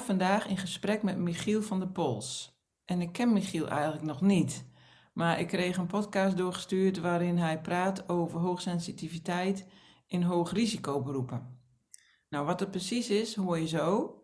[0.00, 2.58] Vandaag in gesprek met Michiel van der Pols.
[2.84, 4.66] En ik ken Michiel eigenlijk nog niet.
[5.12, 9.66] Maar ik kreeg een podcast doorgestuurd waarin hij praat over hoogsensitiviteit
[10.06, 11.58] in hoogrisicoberoepen.
[12.28, 14.18] Nou, wat het precies is, hoor je zo.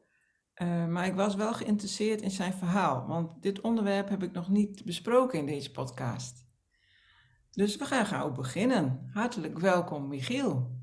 [0.62, 4.48] Uh, maar ik was wel geïnteresseerd in zijn verhaal, want dit onderwerp heb ik nog
[4.48, 6.48] niet besproken in deze podcast.
[7.50, 9.10] Dus we gaan gauw beginnen.
[9.12, 10.78] Hartelijk welkom, Michiel.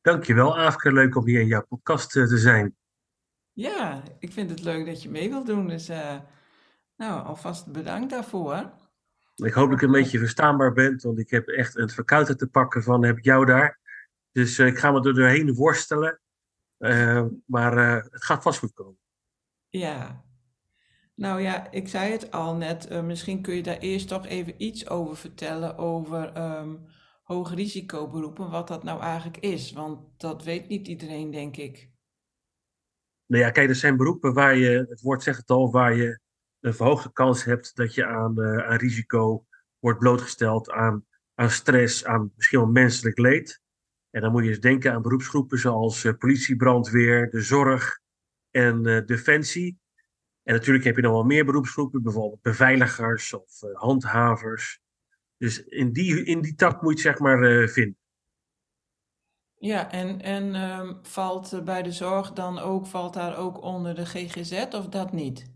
[0.00, 0.92] Dankjewel, Aafke.
[0.92, 2.76] Leuk om hier in jouw podcast uh, te zijn.
[3.52, 5.68] Ja, ik vind het leuk dat je mee wilt doen.
[5.68, 6.16] Dus uh,
[6.96, 8.72] nou, alvast bedankt daarvoor.
[9.34, 12.46] Ik hoop dat ik een beetje verstaanbaar ben, want ik heb echt een verkoudheid te
[12.46, 13.78] pakken van heb ik jou daar.
[14.32, 16.20] Dus uh, ik ga me er doorheen worstelen.
[16.78, 18.98] Uh, maar het gaat vast goed komen.
[19.68, 20.24] Ja.
[21.14, 23.02] Nou ja, ik zei het al net.
[23.02, 26.86] misschien kun je daar eerst toch even iets over vertellen over um,
[27.22, 28.50] hoogrisicoberoepen.
[28.50, 29.72] Wat dat nou eigenlijk is.
[29.72, 31.89] Want dat weet niet iedereen, denk ik.
[33.30, 36.20] Nou ja, kijk, er zijn beroepen waar je, het woord zegt het al, waar je
[36.60, 39.46] een verhoogde kans hebt dat je aan, uh, aan risico
[39.78, 43.60] wordt blootgesteld, aan, aan stress, aan misschien wel menselijk leed.
[44.10, 48.00] En dan moet je eens denken aan beroepsgroepen zoals uh, politie, brandweer, de zorg
[48.50, 49.78] en uh, defensie.
[50.42, 54.80] En natuurlijk heb je nog wel meer beroepsgroepen, bijvoorbeeld beveiligers of handhavers.
[55.36, 57.99] Dus in die, in die tak moet je het zeg maar vinden.
[59.62, 64.06] Ja, en, en um, valt bij de zorg dan ook, valt daar ook onder de
[64.06, 65.50] GGZ of dat niet?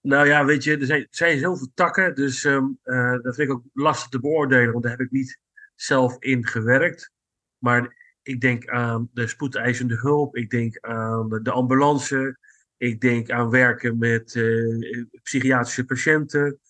[0.00, 3.54] Nou ja, weet je, er zijn, zijn zoveel takken, dus um, uh, dat vind ik
[3.54, 5.38] ook lastig te beoordelen, want daar heb ik niet
[5.74, 7.12] zelf in gewerkt.
[7.58, 12.38] Maar ik denk aan de spoedeisende hulp, ik denk aan de ambulance,
[12.76, 16.60] ik denk aan werken met uh, psychiatrische patiënten.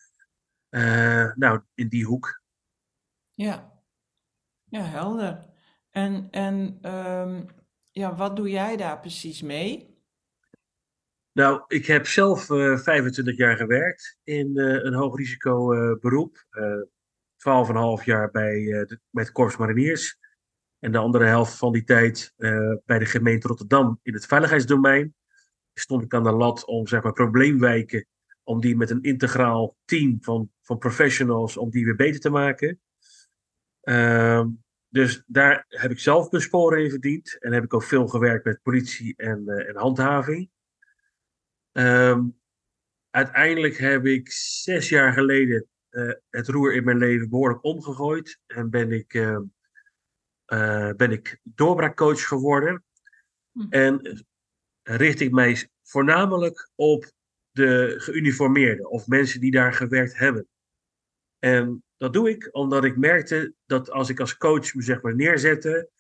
[0.71, 2.43] Uh, nou, in die hoek.
[3.35, 3.83] Ja,
[4.65, 5.55] ja helder.
[5.97, 7.47] En, en um,
[7.91, 9.95] ja, wat doe jij daar precies mee?
[11.33, 16.37] Nou, ik heb zelf uh, 25 jaar gewerkt in uh, een hoogrisico uh, beroep.
[18.01, 20.19] 12,5 jaar bij, de, bij het Mariniers.
[20.79, 22.35] En de andere helft van die tijd
[22.85, 25.15] bij de gemeente Rotterdam in het veiligheidsdomein.
[25.75, 28.07] Stond ik aan de lat om zeg maar, probleemwijken,
[28.43, 32.81] om die met een integraal team van, van professionals, om die weer beter te maken.
[34.91, 37.39] Ehm, dus daar heb ik zelf mijn sporen in verdiend.
[37.41, 40.51] En heb ik ook veel gewerkt met politie en, en handhaving.
[41.73, 42.39] Um,
[43.11, 48.41] uiteindelijk heb ik zes jaar geleden uh, het roer in mijn leven behoorlijk omgegooid.
[48.47, 49.39] En ben ik, uh,
[50.47, 52.85] uh, ben ik doorbraakcoach geworden.
[53.53, 53.67] Hm.
[53.71, 54.27] En
[54.83, 57.13] richt ik mij voornamelijk op
[57.51, 60.49] de geuniformeerden of mensen die daar gewerkt hebben.
[61.39, 65.15] En dat doe ik omdat ik merkte dat als ik als coach me zeg maar
[65.15, 65.91] neerzette.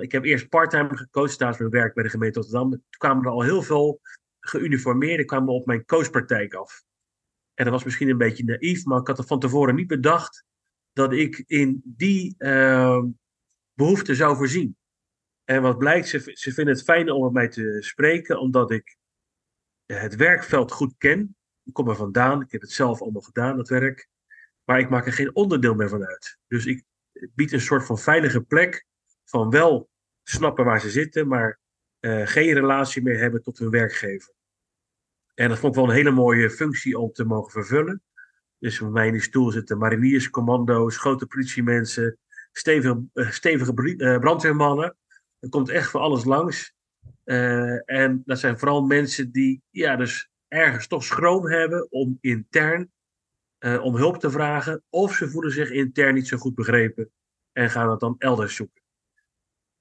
[0.00, 2.70] ik heb eerst parttime gecoacht naast mijn werk bij de gemeente Rotterdam.
[2.70, 4.00] Toen kwamen er al heel veel
[4.40, 6.82] geuniformeerden kwamen op mijn coachpraktijk af.
[7.54, 10.44] En dat was misschien een beetje naïef, maar ik had er van tevoren niet bedacht
[10.92, 13.02] dat ik in die uh,
[13.72, 14.76] behoefte zou voorzien.
[15.44, 18.96] En wat blijkt, ze, ze vinden het fijn om met mij te spreken, omdat ik
[19.86, 21.36] het werkveld goed ken.
[21.64, 24.08] Ik kom er vandaan, ik heb het zelf allemaal gedaan, dat werk.
[24.68, 26.38] Maar ik maak er geen onderdeel meer van uit.
[26.46, 26.84] Dus ik
[27.34, 28.86] bied een soort van veilige plek
[29.24, 29.88] van wel
[30.22, 31.60] snappen waar ze zitten, maar
[32.00, 34.32] uh, geen relatie meer hebben tot hun werkgever.
[35.34, 38.02] En dat vond ik wel een hele mooie functie om te mogen vervullen.
[38.58, 42.18] Dus bij mij in die stoel zitten mariniers, commando's, grote politiemensen,
[42.52, 44.96] stevige, stevige uh, brandweermannen.
[45.38, 46.74] Er komt echt voor alles langs.
[47.84, 52.90] En dat zijn vooral mensen die ja, dus ergens toch schroom hebben om intern
[53.60, 54.82] om hulp te vragen.
[54.88, 57.10] Of ze voelen zich intern niet zo goed begrepen
[57.52, 58.82] en gaan het dan elders zoeken.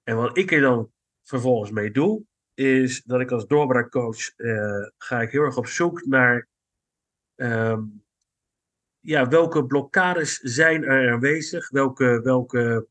[0.03, 0.91] En wat ik er dan
[1.23, 6.05] vervolgens mee doe, is dat ik als doorbraakcoach uh, ga ik heel erg op zoek
[6.05, 6.47] naar
[7.35, 8.05] um,
[8.99, 12.87] ja, welke blokkades zijn er aanwezig, welke, welke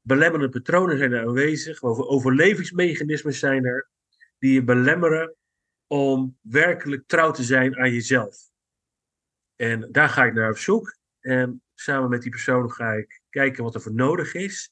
[0.00, 3.88] belemmerende patronen zijn er aanwezig, overlevingsmechanismen zijn er,
[4.38, 5.34] die je belemmeren
[5.86, 8.52] om werkelijk trouw te zijn aan jezelf.
[9.56, 10.96] En daar ga ik naar op zoek.
[11.20, 14.70] En samen met die persoon ga ik kijken wat er voor nodig is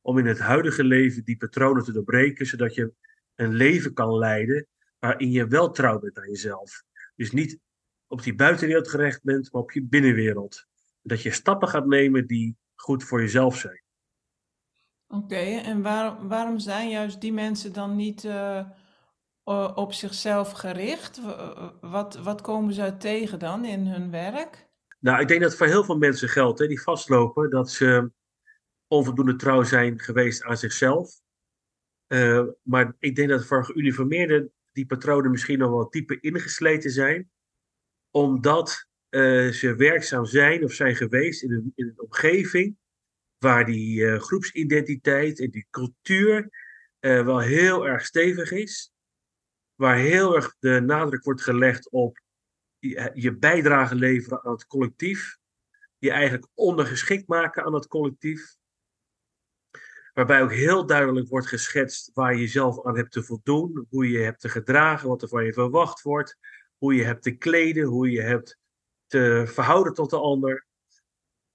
[0.00, 2.92] om in het huidige leven die patronen te doorbreken, zodat je
[3.34, 4.66] een leven kan leiden
[4.98, 6.82] waarin je wel trouw bent aan jezelf.
[7.16, 7.58] Dus niet
[8.06, 10.66] op die buitenwereld gerecht bent, maar op je binnenwereld.
[11.02, 13.82] Dat je stappen gaat nemen die goed voor jezelf zijn.
[15.06, 18.68] Oké, en waar, waarom zijn juist die mensen dan niet uh,
[19.74, 21.20] op zichzelf gericht?
[21.80, 24.68] Wat, wat komen ze tegen dan in hun werk?
[24.98, 28.10] Nou, ik denk dat voor heel veel mensen geldt, hè, die vastlopen, dat ze
[28.86, 31.20] onvoldoende trouw zijn geweest aan zichzelf.
[32.08, 37.30] Uh, maar ik denk dat voor geuniformeerden die patronen misschien nog wel dieper ingesleten zijn,
[38.10, 42.76] omdat uh, ze werkzaam zijn of zijn geweest in een, in een omgeving
[43.38, 46.48] waar die groepsidentiteit en die cultuur
[47.00, 48.92] wel heel erg stevig is,
[49.80, 52.20] waar heel erg de nadruk wordt gelegd op
[52.78, 55.38] je, je bijdrage leveren aan het collectief,
[55.98, 58.58] je eigenlijk ondergeschikt maken aan het collectief,
[60.12, 64.18] Waarbij ook heel duidelijk wordt geschetst waar je jezelf aan hebt te voldoen, hoe je
[64.18, 66.36] hebt te gedragen, wat er van je verwacht wordt,
[66.78, 68.58] hoe je hebt te kleden, hoe je hebt
[69.06, 70.66] te verhouden tot de ander.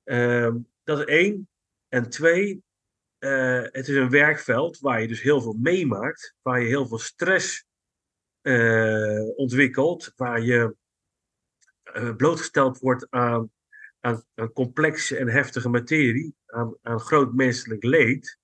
[0.03, 1.49] Ehm, dat is één.
[1.87, 2.63] En twee,
[3.19, 6.99] uh, het is een werkveld waar je dus heel veel meemaakt, waar je heel veel
[6.99, 7.65] stress
[8.47, 10.75] uh, ontwikkelt, waar je
[11.93, 13.51] uh, blootgesteld wordt aan,
[13.99, 18.39] aan, complexe en heftige materie, aan, aan groot menselijk leed.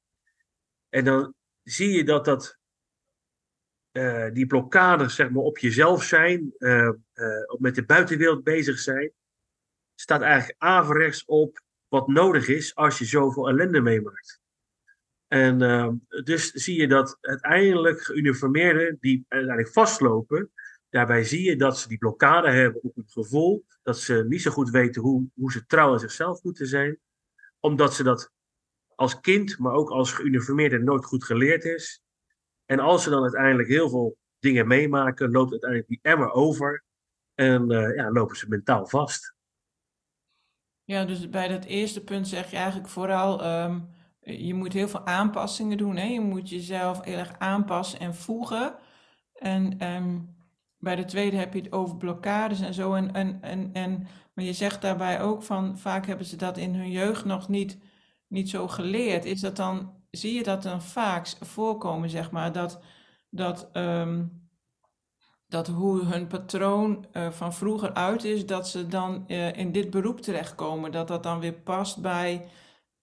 [0.90, 1.34] En dan
[1.64, 2.58] zie je dat, dat
[3.92, 6.90] uh, die blokkades zeg maar, op jezelf zijn, uh,
[7.58, 9.12] met de buitenwereld bezig zijn,
[9.96, 14.41] staat eigenlijk averechts op wat nodig is als je zoveel ellende meemaakt.
[15.34, 20.52] En ehm, dus zie je dat uiteindelijk geuniformeerden die uiteindelijk vastlopen,
[20.90, 24.52] daarbij zie je dat ze die blokkade hebben op het gevoel, dat ze niet zo
[24.52, 27.00] goed weten hoe, hoe ze trouw aan zichzelf moeten zijn,
[27.60, 28.32] omdat ze dat
[28.96, 32.02] als kind, maar ook als geuniformeerde nooit goed geleerd is.
[32.66, 36.84] En als ze dan uiteindelijk heel veel dingen meemaken, loopt uiteindelijk die emmer over
[37.34, 39.36] en uh, ja, lopen ze mentaal vast.
[40.84, 43.90] Ja, dus bij dat eerste punt zeg je eigenlijk vooral, um,
[44.22, 45.96] je moet heel veel aanpassingen doen.
[45.96, 46.06] Hè?
[46.06, 48.76] Je moet jezelf heel erg aanpassen en voegen.
[49.34, 50.36] En um,
[50.78, 52.94] bij de tweede heb je het over blokkades en zo.
[52.94, 56.76] En, en, en, en, maar je zegt daarbij ook van, vaak hebben ze dat in
[56.76, 57.78] hun jeugd nog niet
[58.32, 62.80] niet zo geleerd, is dat dan, zie je dat dan vaak voorkomen, zeg maar, dat,
[63.30, 64.48] dat, um,
[65.48, 69.90] dat hoe hun patroon uh, van vroeger uit is, dat ze dan uh, in dit
[69.90, 72.50] beroep terechtkomen, dat dat dan weer past bij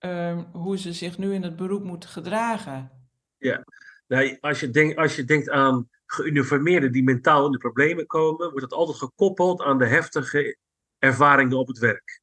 [0.01, 2.91] um, hoe ze zich nu in het beroep moeten gedragen.
[3.39, 3.65] Ja,
[4.07, 8.51] nou, als, je denk, als je denkt aan geuniformeerden die mentaal in de problemen komen,
[8.51, 10.57] wordt dat altijd gekoppeld aan de heftige
[10.99, 12.21] ervaringen op het werk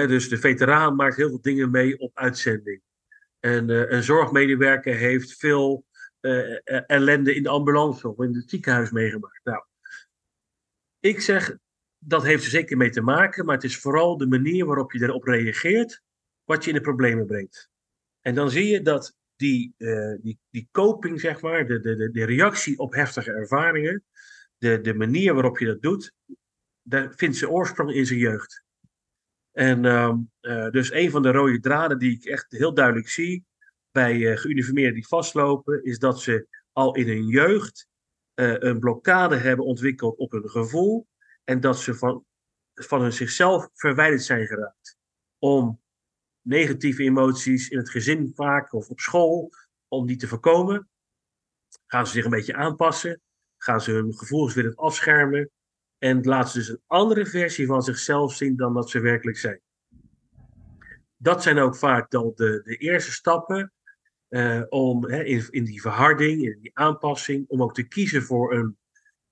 [0.00, 2.82] dus de veteraan maakt heel veel dingen mee op uitzending.
[3.40, 5.84] En uh, een zorgmedewerker heeft veel
[6.20, 9.40] uh, ellende in de ambulance of in het ziekenhuis meegemaakt.
[9.44, 9.64] Nou,
[11.00, 11.56] ik zeg,
[11.98, 15.02] dat heeft er zeker mee te maken, maar het is vooral de manier waarop je
[15.02, 16.02] erop reageert,
[16.52, 17.70] wat je in de problemen brengt.
[18.20, 22.24] En dan zie je dat die, uh, die, die coping, zeg maar, de, de, de
[22.24, 24.04] reactie op heftige ervaringen,
[24.58, 26.12] de, de manier waarop je dat doet,
[26.82, 28.64] daar vindt zijn oorsprong in zijn jeugd.
[29.52, 33.44] En uh, uh, dus een van de rode draden die ik echt heel duidelijk zie
[33.90, 37.90] bij uh, geuniformeerden die vastlopen, is dat ze al in hun jeugd
[38.34, 41.06] een blokkade hebben ontwikkeld op hun gevoel
[41.44, 42.24] en dat ze van,
[42.74, 44.96] van hun zichzelf verwijderd zijn geraakt.
[45.38, 45.81] Om
[46.42, 49.50] negatieve emoties in het gezin vaak of op school,
[49.88, 50.88] om die te voorkomen,
[51.86, 53.20] gaan ze zich een beetje aanpassen,
[53.58, 55.50] gaan ze hun gevoelens weer afschermen
[55.98, 59.60] en laten ze dus een andere versie van zichzelf zien dan dat ze werkelijk zijn.
[61.16, 63.72] Dat zijn ook vaak dan de, de eerste stappen
[64.28, 68.54] uh, om hè, in, in die verharding, in die aanpassing, om ook te kiezen voor
[68.54, 68.78] een,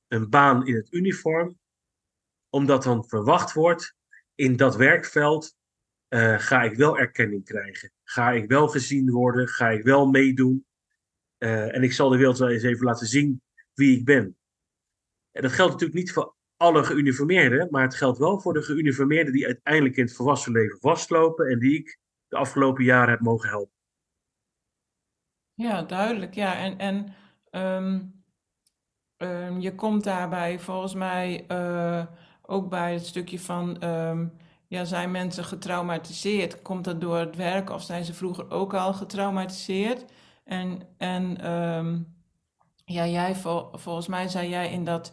[0.08, 1.58] een baan in het uniform.
[2.48, 3.94] Omdat dan verwacht wordt,
[4.34, 5.56] in dat werkveld
[6.10, 7.92] uh, ga ik wel erkenning krijgen.
[8.04, 10.66] Ga ik wel gezien worden, ga ik wel meedoen.
[11.38, 13.42] Uh, en ik zal de wereld wel eens even laten zien
[13.74, 14.36] wie ik ben.
[15.32, 19.32] En dat geldt natuurlijk niet voor alle geuniformeerden, maar het geldt wel voor de geuniformeerden
[19.32, 21.98] die uiteindelijk in het volwassen leven vastlopen en die ik
[22.28, 23.74] de afgelopen jaren heb mogen helpen.
[25.54, 26.34] Ja, duidelijk.
[26.34, 27.14] Ja, en, en
[27.50, 28.24] um,
[29.16, 32.06] um, je komt daarbij volgens mij uh,
[32.42, 34.32] ook bij het stukje van um,
[34.70, 36.62] ja, zijn mensen getraumatiseerd?
[36.62, 40.04] Komt dat door het werk of zijn ze vroeger ook al getraumatiseerd?
[40.44, 41.98] En, en ehm,
[42.84, 43.34] ja, jij,
[43.72, 45.12] volgens mij zei jij in dat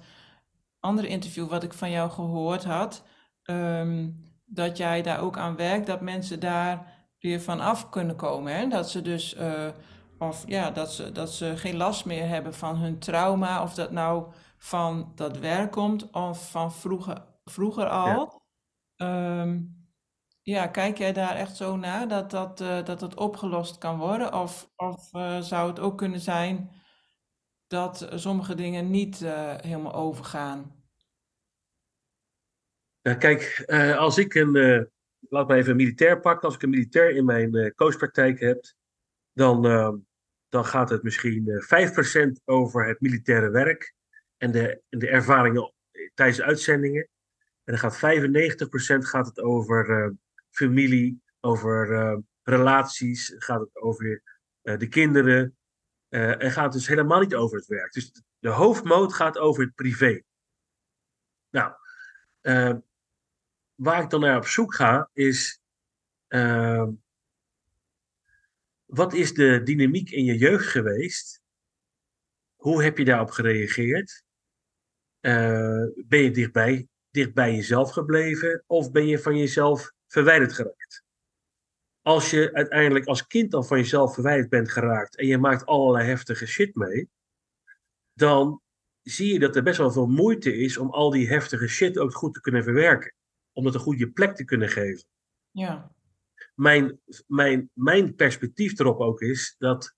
[0.80, 3.04] andere interview wat ik van jou gehoord had,
[3.44, 4.10] ehm,
[4.46, 8.56] dat jij daar ook aan werkt, dat mensen daar weer van af kunnen komen.
[8.56, 8.68] Hè?
[8.68, 9.68] Dat ze dus, uh,
[10.18, 13.92] of ja, dat ze, dat ze geen last meer hebben van hun trauma, of dat
[13.92, 14.26] nou
[14.58, 18.08] van dat werk komt of van vroeger, vroeger al.
[18.08, 18.46] Ja.
[18.98, 19.60] Ehm,
[20.42, 24.34] ja, kijk jij daar echt zo naar dat dat, uh, dat opgelost kan worden?
[24.34, 26.72] Of, of uh, zou het ook kunnen zijn
[27.68, 30.76] dat sommige dingen niet uh, helemaal overgaan?
[33.02, 33.64] Ja, kijk,
[33.98, 34.52] als ik een,
[35.30, 38.66] laat me even een militair pakken, als ik een militair in mijn coachpraktijk heb,
[39.34, 39.62] dan,
[40.50, 41.64] dan gaat het misschien
[42.40, 43.94] 5% over het militaire werk
[44.38, 45.74] en de, de ervaringen
[46.14, 47.10] tijdens de uitzendingen.
[47.68, 48.00] En dan gaat 95%
[48.98, 50.16] gaat het over
[50.50, 54.22] familie, over uh, relaties, gaat het over
[54.64, 55.58] uh, de kinderen.
[56.10, 57.94] En gaat dus helemaal niet over het werk.
[57.94, 60.22] Dus de hoofdmoot gaat over het privé.
[61.50, 61.74] Nou,
[63.76, 65.62] waar ik dan naar op zoek ga, is.
[68.86, 71.42] wat is de dynamiek in je jeugd geweest?
[72.56, 74.24] Hoe heb je daarop gereageerd?
[75.96, 78.64] ben je dichtbij, dicht bij jezelf gebleven?
[78.68, 81.04] Of ben je van jezelf verwijderd geraakt.
[82.02, 86.08] Als je uiteindelijk als kind dan van jezelf verwijderd bent geraakt en je maakt allerlei
[86.08, 87.10] heftige shit mee,
[88.14, 88.62] dan
[89.02, 92.14] zie je dat er best wel veel moeite is om al die heftige shit ook
[92.14, 93.14] goed te kunnen verwerken.
[93.54, 95.08] Om dat een goede plek te kunnen geven.
[95.52, 95.92] Ja.
[96.56, 99.96] Mijn, mijn, mijn perspectief erop ook is dat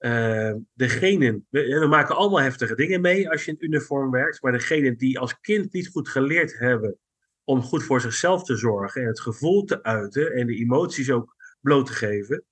[0.00, 4.96] uh, degenen, we, maken allemaal heftige dingen mee als je in uniform werkt, maar degenen
[4.96, 6.98] die als kind niet goed geleerd hebben
[7.44, 11.36] om goed voor zichzelf te zorgen en het gevoel te uiten en de emoties ook
[11.60, 12.44] bloot te geven,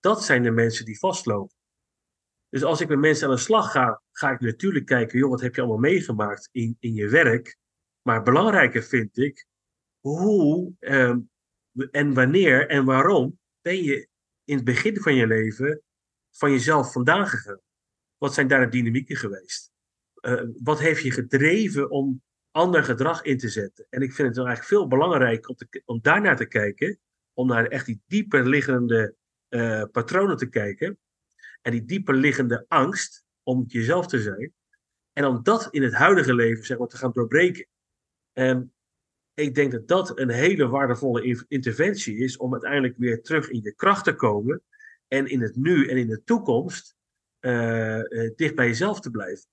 [0.00, 1.56] dat zijn de mensen die vastlopen.
[2.48, 5.40] Dus als ik met mensen aan de slag ga, ga ik natuurlijk kijken, joh, wat
[5.40, 7.56] heb je allemaal meegemaakt in, in je werk?
[8.02, 9.46] Maar belangrijker vind ik,
[10.00, 11.18] hoe ehm,
[11.90, 14.08] en wanneer en waarom ben je
[14.44, 15.82] in het begin van je leven
[16.32, 17.60] van jezelf vandaan gegaan?
[18.18, 19.70] Wat zijn daar de dynamieken geweest?
[20.20, 22.22] Uh, wat heeft je gedreven om
[22.52, 23.86] ander gedrag in te zetten.
[23.90, 26.98] En ik vind het dan eigenlijk veel belangrijker om, daarnaar te kijken,
[27.32, 29.14] om naar echt die dieper liggende
[29.48, 30.98] uh, patronen te kijken.
[31.62, 34.52] En die dieper liggende angst om jezelf te zijn.
[35.12, 37.66] En om dat in het huidige leven zeg maar, te gaan doorbreken.
[38.32, 38.72] En
[39.34, 43.74] ik denk dat dat een hele waardevolle interventie is om uiteindelijk weer terug in je
[43.74, 44.62] kracht te komen.
[45.12, 46.96] En in het nu en in de toekomst
[47.40, 49.46] uh, uh, dicht bij jezelf te blijven.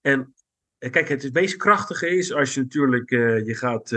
[0.00, 0.34] En
[0.78, 3.10] eh, kijk, het meest krachtige is als je natuurlijk
[3.46, 3.90] je gaat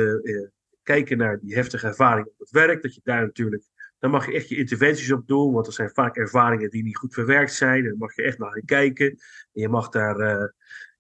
[0.84, 3.64] kijken naar die heftige ervaring op het werk, dat je daar natuurlijk,
[4.00, 6.98] dan mag je echt je interventies op doen, want er zijn vaak ervaringen die niet
[6.98, 9.10] goed verwerkt zijn, en dan mag je echt naar kijken.
[9.10, 10.54] En je mag daar, daar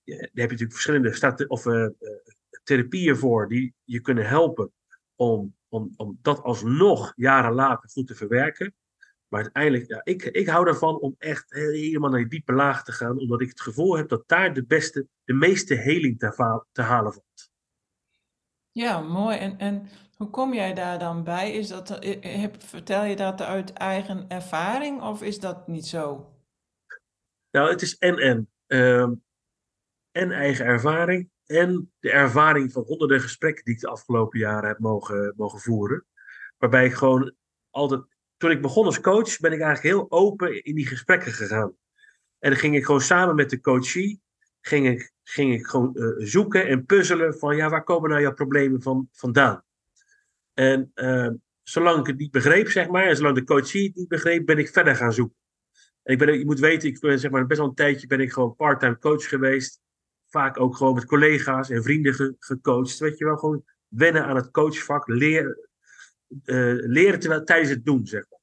[0.04, 1.63] heb je natuurlijk verschillende stat of,
[2.63, 4.72] therapieën voor die je kunnen helpen
[5.15, 8.74] om, om, om dat alsnog jaren later goed te verwerken.
[9.27, 12.91] Maar uiteindelijk, ja, ik, ik hou ervan om echt helemaal naar die diepe laag te
[12.91, 16.82] gaan, omdat ik het gevoel heb dat daar de beste, de meeste heling te, te
[16.82, 17.50] halen valt.
[18.72, 19.38] Ja, mooi.
[19.38, 21.51] En, en hoe kom jij daar dan bij?
[21.51, 26.34] Is dat, eh, heb, vertel je dat uit eigen ervaring of is dat niet zo?
[27.51, 28.50] Nou, het is en en.
[28.67, 29.12] Uh,
[30.12, 34.79] en eigen ervaring en de ervaring van honderden gesprekken die ik de afgelopen jaren heb
[34.79, 36.05] mogen, mogen voeren.
[36.58, 37.36] Waarbij ik gewoon
[37.70, 38.01] altijd
[38.38, 41.75] toen ik begon als coach, ben ik eigenlijk heel open in die gesprekken gegaan.
[42.39, 44.22] En dan ging ik gewoon samen met de coachie,
[44.62, 48.34] ging ik, ging ik gewoon uh, zoeken en puzzelen van, ja, waar komen nou jouw
[48.34, 49.63] problemen van, vandaan?
[50.54, 51.30] En uh,
[51.63, 54.58] zolang ik het niet begreep, zeg maar, en zolang de coachie het niet begreep, ben
[54.58, 55.38] ik verder gaan zoeken.
[56.04, 58.20] En ik ben, je moet weten, ik ben zeg maar best wel een tijdje ben
[58.20, 59.82] ik gewoon part-time coach geweest.
[60.30, 62.98] Vaak ook gewoon met collega's en vrienden ge, gecoacht.
[62.98, 65.70] Weet je wel, gewoon wennen aan het coachvak, leren,
[66.27, 68.39] uh, leren terwijl, tijdens het doen, zeg maar.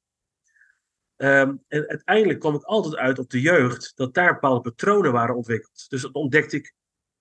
[1.41, 5.35] Um, en uiteindelijk kwam ik altijd uit op de jeugd dat daar bepaalde patronen waren
[5.35, 5.85] ontwikkeld.
[5.89, 6.73] Dus dat ontdekte ik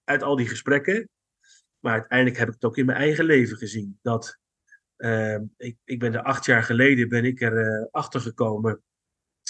[0.04, 1.08] uit al die gesprekken.
[1.78, 3.98] Maar uiteindelijk heb ik het ook in mijn eigen leven gezien.
[4.02, 4.38] Dat
[4.96, 8.82] uh, ik, ik ben er acht jaar geleden ben ik er uh, achter gekomen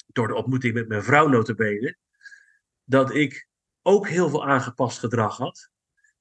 [0.07, 1.97] door de ontmoeting met mijn vrouw notabene.
[2.85, 3.47] Dat ik
[3.83, 5.71] ook heel veel aangepast gedrag had.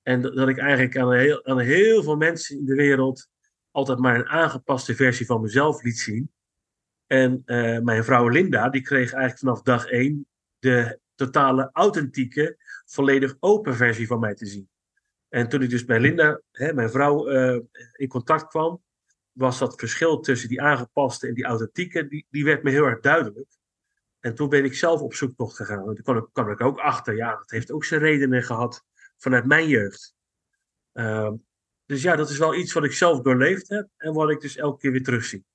[0.01, 3.29] En dat, dat ik eigenlijk aan heel, aan heel veel mensen in de wereld
[3.71, 6.31] altijd maar een aangepaste versie van mezelf liet zien.
[7.07, 10.27] En uh, mijn vrouw Linda, die kreeg eigenlijk vanaf dag één
[10.59, 14.69] de totale authentieke, volledig open versie van mij te zien.
[15.29, 17.59] En toen ik dus bij Linda, hè, mijn vrouw, eh,
[17.93, 18.83] in contact kwam,
[19.31, 22.99] was dat verschil tussen die aangepaste en die authentieke, die, die werd me heel erg
[22.99, 23.49] duidelijk.
[24.19, 25.89] En toen ben ik zelf op zoektocht gegaan.
[25.89, 28.85] En toen kwam ik, ik ook achter, ja, dat heeft ook zijn redenen gehad
[29.17, 30.15] vanuit mijn jeugd.
[30.91, 31.35] Ehm,
[31.91, 34.55] dus ja, dat is wel iets wat ik zelf doorleefd heb en wat ik dus
[34.55, 35.45] elke keer weer terugzie.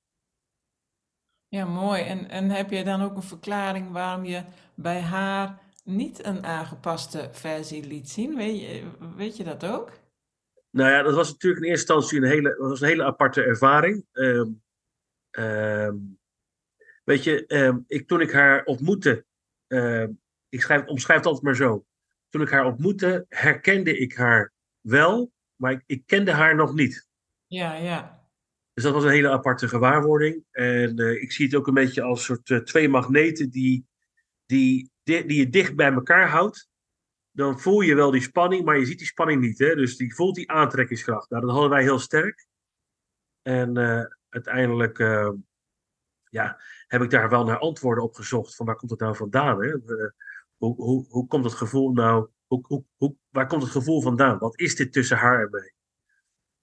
[1.47, 2.01] Ja, mooi.
[2.01, 4.43] En, en heb je dan ook een verklaring waarom je
[4.75, 8.35] bij haar niet een aangepaste versie liet zien?
[8.35, 8.83] Weet je,
[9.15, 9.91] weet je dat ook?
[10.69, 14.05] Nou ja, dat was natuurlijk in eerste instantie een hele, was een hele aparte ervaring.
[14.11, 14.49] Ehm,
[15.29, 15.95] ehm,
[17.03, 19.25] weet je, ehm, ik, toen ik haar ontmoette,
[20.49, 21.85] ik schrijf, omschrijf het altijd maar zo.
[22.29, 27.07] Toen ik haar ontmoette, herkende ik haar wel, maar ik, ik kende haar nog niet.
[27.47, 28.17] Ja, ja.
[28.73, 30.45] Dus dat was een hele aparte gewaarwording.
[30.51, 33.87] En uh, ik zie het ook een beetje als soort uh, twee magneten die,
[34.45, 36.69] die, die, die je dicht bij elkaar houdt.
[37.31, 39.59] Dan voel je wel die spanning, maar je ziet die spanning niet.
[39.59, 39.75] Hè?
[39.75, 41.29] Dus die voelt die aantrekkingskracht.
[41.29, 42.47] Nou, dat hadden wij heel sterk.
[43.41, 44.97] En uh, uiteindelijk
[46.29, 48.55] ja, heb ik daar wel naar antwoorden op gezocht.
[48.55, 49.63] Van waar komt het nou vandaan?
[49.63, 49.71] Hè?
[50.57, 52.29] hoe, hoe, hoe komt het gevoel nou?
[52.47, 54.37] Hoe, hoe, hoe, waar komt het gevoel vandaan?
[54.37, 55.73] Wat is dit tussen haar en mij?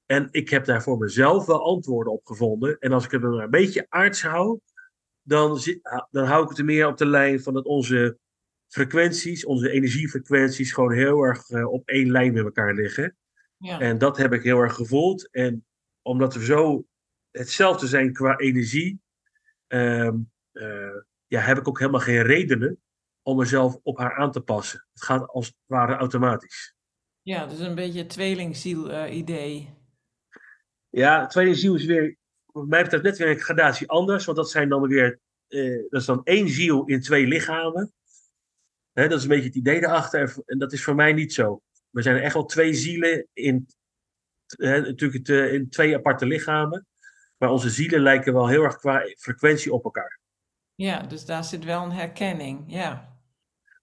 [0.06, 2.78] En ik heb daar voor mezelf wel antwoorden op gevonden.
[2.78, 4.60] En als ik het maar een beetje aards hou,
[5.22, 5.60] dan,
[6.10, 8.18] dan hou ik het er meer op de lijn van dat onze
[8.68, 13.16] frequenties, onze energiefrequenties, gewoon heel erg uh, op één lijn met elkaar liggen.
[13.56, 13.80] Ja.
[13.80, 15.30] En dat heb ik heel erg gevoeld.
[15.30, 15.66] En
[16.02, 16.84] omdat we zo
[17.30, 19.00] hetzelfde zijn qua energie,
[19.68, 20.12] uh,
[20.52, 22.82] uh, ja, heb ik ook helemaal geen redenen
[23.24, 24.86] om mezelf op haar aan te passen.
[24.92, 26.74] Het gaat als het ware automatisch.
[27.22, 29.74] Ja, dus een beetje tweelingziel-idee.
[30.88, 34.24] Ja, tweede ziel is weer, wat mij betreft, net weer een gradatie anders.
[34.24, 37.92] Want dat zijn dan weer, eh, dat is dan één ziel in twee lichamen.
[38.92, 40.36] Hè, dat is een beetje het idee erachter.
[40.46, 41.60] En dat is voor mij niet zo.
[41.90, 43.66] We zijn echt wel twee zielen in,
[44.46, 46.87] hè, natuurlijk het, in twee aparte lichamen.
[47.38, 50.20] Maar onze zielen lijken wel heel erg qua frequentie op elkaar.
[50.74, 53.13] Ja, dus daar zit wel een herkenning, ja.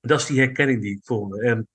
[0.01, 1.41] Dat is die herkenning die ik voelde.
[1.41, 1.67] En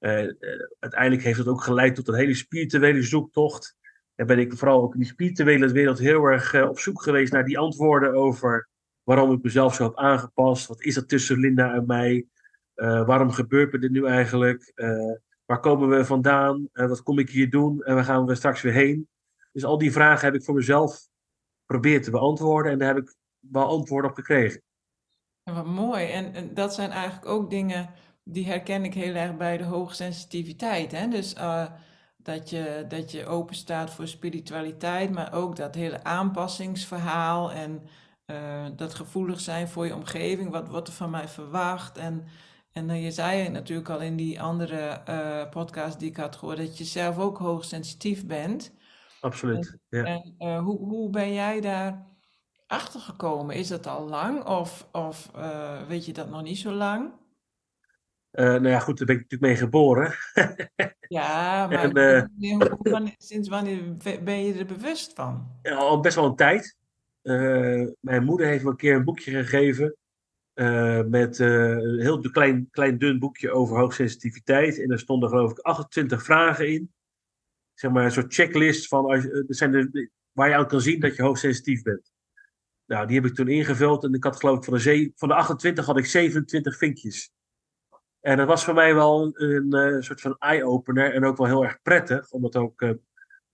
[0.00, 0.32] uh,
[0.78, 3.76] uiteindelijk heeft het ook geleid tot een hele spirituele zoektocht.
[4.14, 7.32] En ben ik vooral ook in die spirituele wereld heel erg uh, op zoek geweest
[7.32, 8.68] naar die antwoorden over
[9.02, 10.66] waarom ik mezelf zo heb aangepast.
[10.66, 12.26] Wat is dat tussen Linda en mij?
[12.74, 14.72] Waarom gebeurt me dit nu eigenlijk?
[15.44, 16.68] Waar komen we vandaan?
[16.72, 17.82] wat kom ik hier doen?
[17.82, 19.08] En waar gaan we straks weer heen?
[19.52, 21.08] Dus al die vragen heb ik voor mezelf
[21.60, 22.72] geprobeerd te beantwoorden.
[22.72, 24.62] En daar heb ik wel antwoorden op gekregen.
[25.48, 26.06] En wat mooi.
[26.06, 27.90] En, en, dat zijn eigenlijk ook dingen
[28.24, 30.92] die herken ik heel erg bij de hoogsensitiviteit.
[30.92, 31.08] Hè?
[31.08, 31.34] Dus
[32.16, 37.82] dat je, dat je open staat voor spiritualiteit, maar ook dat hele aanpassingsverhaal en
[38.26, 40.50] uh, dat gevoelig zijn voor je omgeving.
[40.50, 41.98] Wat wordt er van mij verwacht?
[41.98, 42.24] En,
[42.72, 46.56] en uh, je zei natuurlijk al in die andere uh, podcast die ik had gehoord,
[46.56, 48.74] dat je zelf ook hoogsensitief bent.
[49.20, 49.78] Absoluut.
[49.88, 50.22] En, ja.
[50.38, 52.06] en hoe, hoe ben jij daar
[52.68, 53.54] achter gekomen?
[53.54, 55.30] Is dat al lang of, of
[55.88, 57.12] weet je dat nog niet zo lang?
[58.32, 60.14] Uh, nou ja, goed, daar ben ik natuurlijk mee geboren.
[61.18, 65.60] ja, maar en, uh, sinds wanneer ben je er bewust van?
[65.62, 66.76] Al best wel een tijd.
[68.00, 69.96] Mijn moeder heeft me een keer een boekje gegeven.
[71.10, 74.80] met een heel klein, klein dun boekje over hoogsensitiviteit.
[74.80, 76.92] En er stonden geloof ik 28 vragen in.
[77.74, 81.00] Zeg maar een soort checklist van als, er zijn de, waar je aan kan zien
[81.00, 82.12] dat je hoogsensitief bent.
[82.88, 84.04] Nou, die heb ik toen ingevuld.
[84.04, 87.32] En ik had geloof ik van de, van de 28 had ik 27 vinkjes.
[88.20, 91.46] En dat was voor mij wel een, een, eh, soort van eye-opener en ook wel
[91.46, 92.90] heel erg prettig om het ook uh,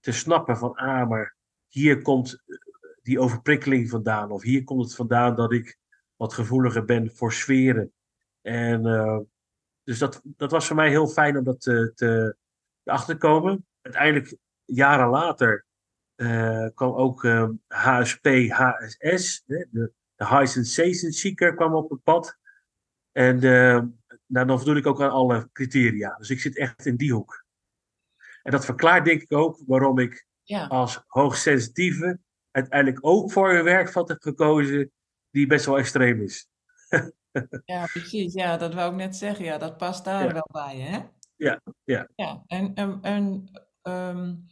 [0.00, 1.36] te snappen van, ah, maar
[1.68, 2.56] hier komt eh,
[3.02, 4.30] die overprikkeling vandaan.
[4.30, 5.78] Of hier komt het vandaan dat ik
[6.16, 7.92] wat gevoeliger ben voor sferen.
[8.40, 8.82] En
[9.82, 12.36] dus dat, dat was voor mij heel fijn om dat te, te,
[12.82, 13.66] te achterkomen.
[13.82, 15.63] Uiteindelijk, jaren later,
[16.74, 17.22] kwam ook
[17.66, 22.38] HSP, HSS, de, de High Sensation Seeker kwam op het pad.
[23.12, 23.38] En
[24.26, 26.16] nou, dan voldoen ik ook aan alle criteria.
[26.18, 27.44] Dus ik zit echt in die hoek.
[28.42, 30.66] En dat verklaart denk ik ook waarom ik ja.
[30.66, 32.18] als hoogsensitieve
[32.50, 34.92] uiteindelijk ook voor een werkvat heb gekozen
[35.30, 36.48] die best wel extreem is.
[37.64, 38.32] ja, precies.
[38.32, 39.44] Ja, dat wou ik net zeggen.
[39.44, 40.98] Ja, dat past daar wel bij, hè?
[41.36, 42.08] Ja, ja.
[42.14, 43.48] ja en en, en
[43.82, 44.44] um,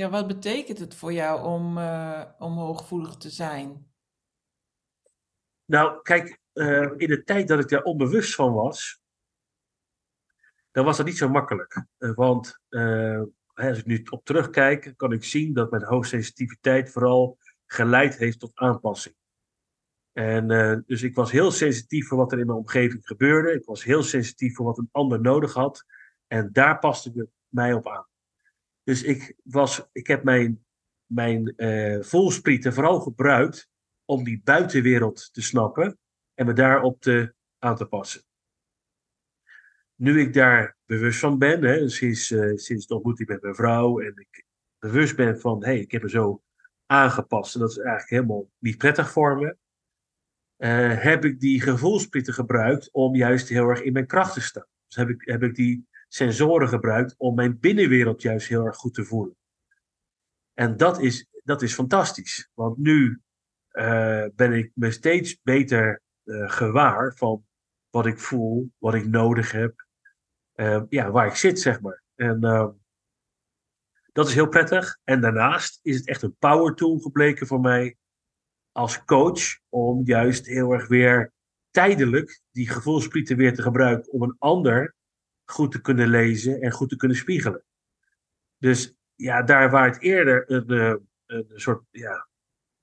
[0.00, 3.92] ja, wat betekent het voor jou om, uh, om hooggevoelig te zijn?
[5.64, 9.00] Nou, kijk, uh, in de tijd dat ik daar onbewust van was,
[10.70, 11.86] dan was dat niet zo makkelijk.
[11.98, 12.60] Uh, want
[13.54, 18.54] als ik nu op terugkijk, kan ik zien dat mijn hoogsensitiviteit vooral geleid heeft tot
[18.54, 19.14] aanpassing.
[20.12, 20.46] En
[20.86, 23.52] dus ik was heel sensitief voor wat er in mijn omgeving gebeurde.
[23.52, 25.84] Ik was heel sensitief voor wat een ander nodig had.
[26.26, 28.09] En daar paste ik mij op aan.
[28.90, 30.64] Dus ik, was, ik heb mijn,
[31.06, 33.70] mijn uh, vooral gebruikt
[34.04, 35.98] om die buitenwereld te snappen
[36.34, 38.22] en me daarop te, aan te passen.
[39.94, 44.00] Nu ik daar bewust van ben, hè, sinds, uh, sinds de ontmoeting met mijn vrouw,
[44.00, 44.44] en ik
[44.78, 46.42] bewust ben van, hé, hey, ik heb me zo
[46.86, 49.56] aangepast en dat is eigenlijk helemaal niet prettig voor me,
[50.58, 54.66] uh, heb ik die gevoelsprieten gebruikt om juist heel erg in mijn kracht te staan.
[54.86, 58.94] Dus heb ik, heb ik die sensoren gebruikt om mijn binnenwereld juist heel erg goed
[58.94, 59.36] te voelen.
[60.54, 63.20] En dat is, dat is fantastisch, want nu
[63.72, 67.44] uh, ben ik me steeds beter uh, gewaar van
[67.90, 69.86] wat ik voel, wat ik nodig heb,
[70.54, 72.02] uh, ja, waar ik zit, zeg maar.
[72.14, 72.40] En
[74.12, 74.98] dat is heel prettig.
[75.04, 77.96] En daarnaast is het echt een power tool gebleken voor mij
[78.72, 81.32] als coach om juist heel erg weer
[81.70, 84.94] tijdelijk die gevoelsprieten weer te gebruiken om een ander
[85.50, 87.64] goed te kunnen lezen en goed te kunnen spiegelen.
[88.56, 92.28] Dus ja, daar waar het eerder een, een, een soort ja,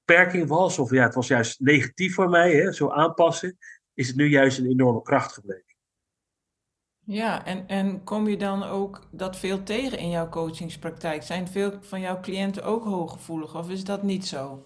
[0.06, 3.58] beperking was, of ja, het was juist negatief voor mij, hè, zo aanpassen,
[3.94, 5.76] is het nu juist een enorme kracht gebleken.
[7.06, 11.24] Ja, en, en kom je dan ook dat veel tegen in jouw coachingspraktijk?
[11.24, 14.66] Zijn veel van jouw cliënten ook hooggevoelig of is dat niet zo?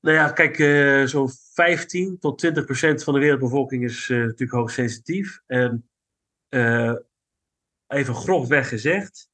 [0.00, 4.52] Nou ja, kijk, uh, zo'n 15 tot 20 procent van de wereldbevolking is uh, natuurlijk
[4.52, 5.40] hoogsensitief.
[5.46, 5.87] En
[6.48, 6.96] uh,
[7.86, 9.28] even grofweg gezegd,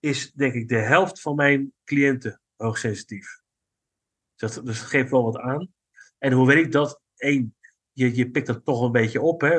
[0.00, 3.40] is denk ik de helft van mijn cliënten hoogsensitief.
[4.34, 5.74] Dus dat, dus geeft wel wat aan.
[6.18, 7.00] En hoe weet ik dat?
[7.16, 7.56] Eén,
[7.92, 9.40] je, je pikt dat toch een beetje op.
[9.40, 9.54] Hè?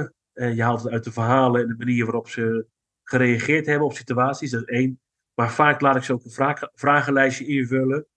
[0.46, 2.68] je haalt het uit de verhalen en de manier waarop ze
[3.04, 4.52] gereageerd hebben op situaties.
[4.52, 5.00] Dat is één.
[5.34, 8.08] Maar vaak laat ik ze ook een vragenlijstje invullen.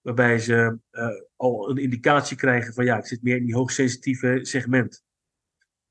[0.00, 4.38] Waarbij ze uh, al een indicatie krijgen van ja, ik zit meer in die hoogsensitieve
[4.42, 5.04] segment.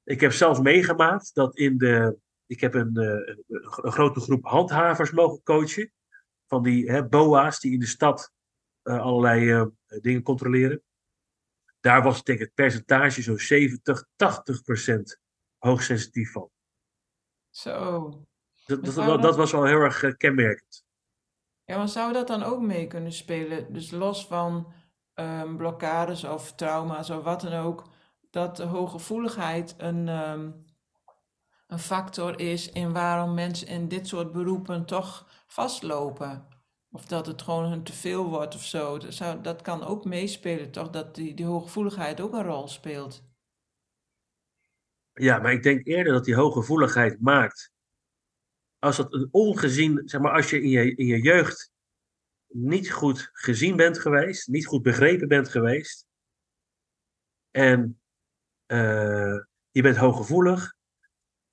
[0.07, 2.17] Ik heb zelfs meegemaakt dat in de.
[2.45, 5.91] Ik heb een, uh, een grote groep handhavers mogen coachen.
[6.45, 8.31] Van die hè, BOA's die in de stad
[8.83, 9.69] uh, allerlei
[10.01, 10.83] dingen controleren.
[11.79, 15.19] Daar was denk ik het percentage zo'n 70, 80 procent
[15.57, 16.49] hoogsensitief van.
[17.49, 18.09] Zo.
[18.65, 20.85] Dat, dat, dat, dat was wel heel erg kenmerkend.
[21.63, 23.73] Ja, maar zou dat dan ook mee kunnen spelen?
[23.73, 24.73] Dus los van
[25.13, 27.89] um, blokkades of trauma's of wat dan ook,
[28.37, 30.65] dat de hooggevoeligheid een, um,
[31.67, 36.47] een factor is in waarom mensen in dit soort beroepen toch vastlopen.
[36.91, 38.97] Of dat het gewoon hun te veel wordt of zo.
[38.97, 40.89] Dat, zou, dat kan ook meespelen, toch?
[40.89, 43.23] Dat die, die hooggevoeligheid ook een rol speelt.
[45.13, 47.71] Ja, maar ik denk eerder dat die hooggevoeligheid maakt
[48.79, 51.71] als dat een ongezien, zeg maar, als je in je, in je jeugd
[52.47, 56.05] niet goed gezien bent geweest, niet goed begrepen bent geweest,
[57.51, 57.99] en
[58.67, 59.39] uh,
[59.71, 60.75] je bent hooggevoelig,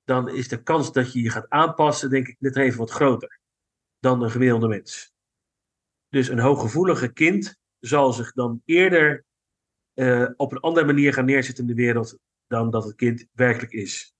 [0.03, 3.39] dan is de kans dat je je gaat aanpassen, denk ik, net even wat groter
[3.99, 5.13] dan een gemiddelde mens.
[6.09, 9.25] Dus een hooggevoelige kind zal zich dan eerder
[9.93, 13.71] uh, op een andere manier gaan neerzetten in de wereld dan dat het kind werkelijk
[13.71, 14.13] is.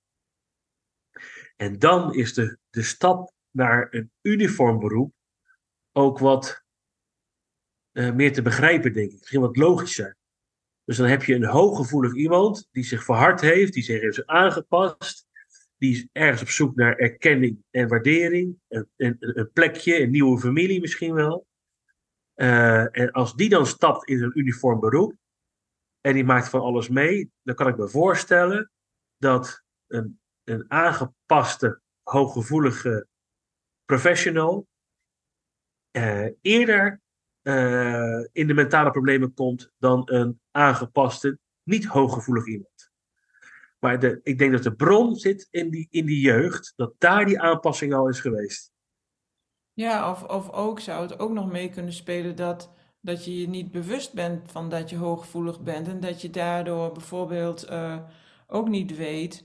[1.56, 5.14] En dan is de, de stap naar een uniform beroep
[5.92, 6.64] ook wat
[7.92, 9.18] uh, meer te begrijpen, denk ik.
[9.18, 10.16] Misschien wat logischer.
[10.86, 15.26] Dus dan heb je een hooggevoelig iemand die zich verhard heeft, die zich heeft aangepast,
[15.78, 20.80] die is ergens op zoek naar erkenning en waardering, een, een, plekje, een nieuwe familie
[20.80, 21.46] misschien wel.
[22.34, 25.14] Uh, en als die dan stapt in een uniform beroep
[26.00, 28.70] en die maakt van alles mee, dan kan ik me voorstellen
[29.18, 33.06] dat een een aangepaste, hooggevoelige
[33.84, 34.68] professional
[35.96, 37.00] uh, eerder
[37.48, 42.90] uh, in de mentale problemen komt dan een aangepaste, niet hooggevoelig iemand.
[43.78, 47.24] Maar de, ik denk dat de bron zit in die, in die jeugd, dat daar
[47.24, 48.72] die aanpassing al is geweest.
[49.72, 53.48] Ja, of, of ook zou het ook nog mee kunnen spelen dat, dat je je
[53.48, 57.98] niet bewust bent van dat je hooggevoelig bent en dat je daardoor bijvoorbeeld uh,
[58.46, 59.44] ook niet weet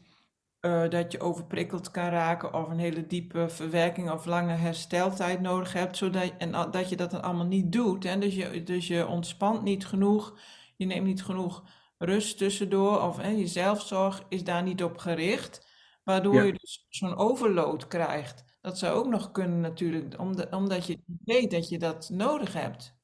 [0.61, 5.73] uh, dat je overprikkeld kan raken of een hele diepe verwerking of lange hersteltijd nodig
[5.73, 8.03] hebt, zodat en dat je dat dan allemaal niet doet.
[8.03, 8.17] Hè?
[8.17, 10.39] Dus, je, dus je ontspant niet genoeg,
[10.75, 11.63] je neemt niet genoeg
[11.97, 15.67] rust tussendoor of hè, je zelfzorg is daar niet op gericht,
[16.03, 16.43] waardoor ja.
[16.43, 18.57] je dus zo'n overload krijgt.
[18.61, 20.19] Dat zou ook nog kunnen natuurlijk,
[20.51, 22.99] omdat je weet dat je dat nodig hebt.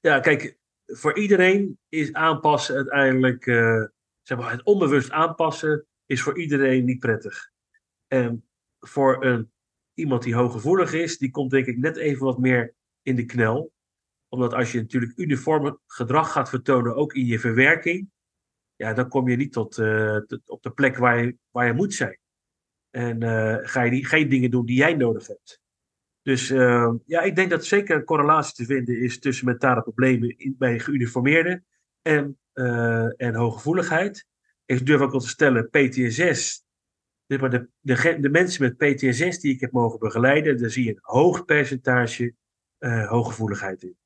[0.00, 3.84] Ja, kijk, voor iedereen is aanpassen uiteindelijk, uh,
[4.22, 7.50] zeg maar, het onbewust aanpassen is voor iedereen niet prettig.
[8.06, 8.48] En
[8.80, 9.52] voor een,
[9.94, 13.72] iemand die hooggevoelig is, die komt denk ik net even wat meer in de knel.
[14.28, 18.10] Omdat als je natuurlijk uniform gedrag gaat vertonen, ook in je verwerking,
[18.76, 21.94] ja, dan kom je niet tot, uh, op de plek waar je, waar je moet
[21.94, 22.18] zijn.
[22.90, 25.60] En uh, ga je die, geen dingen doen die jij nodig hebt.
[26.22, 30.54] Dus uh, ja, ik denk dat zeker een correlatie te vinden is tussen mentale problemen
[30.58, 31.66] bij geuniformeerden
[32.02, 32.38] en,
[33.16, 34.26] en hooggevoeligheid.
[34.64, 36.64] Ik durf ook wel te stellen, PTSS,
[37.26, 40.90] de, de, de, de mensen met PTSS die ik heb mogen begeleiden, daar zie je
[40.90, 42.34] een hoog percentage
[42.78, 43.96] uh, hooggevoeligheid in.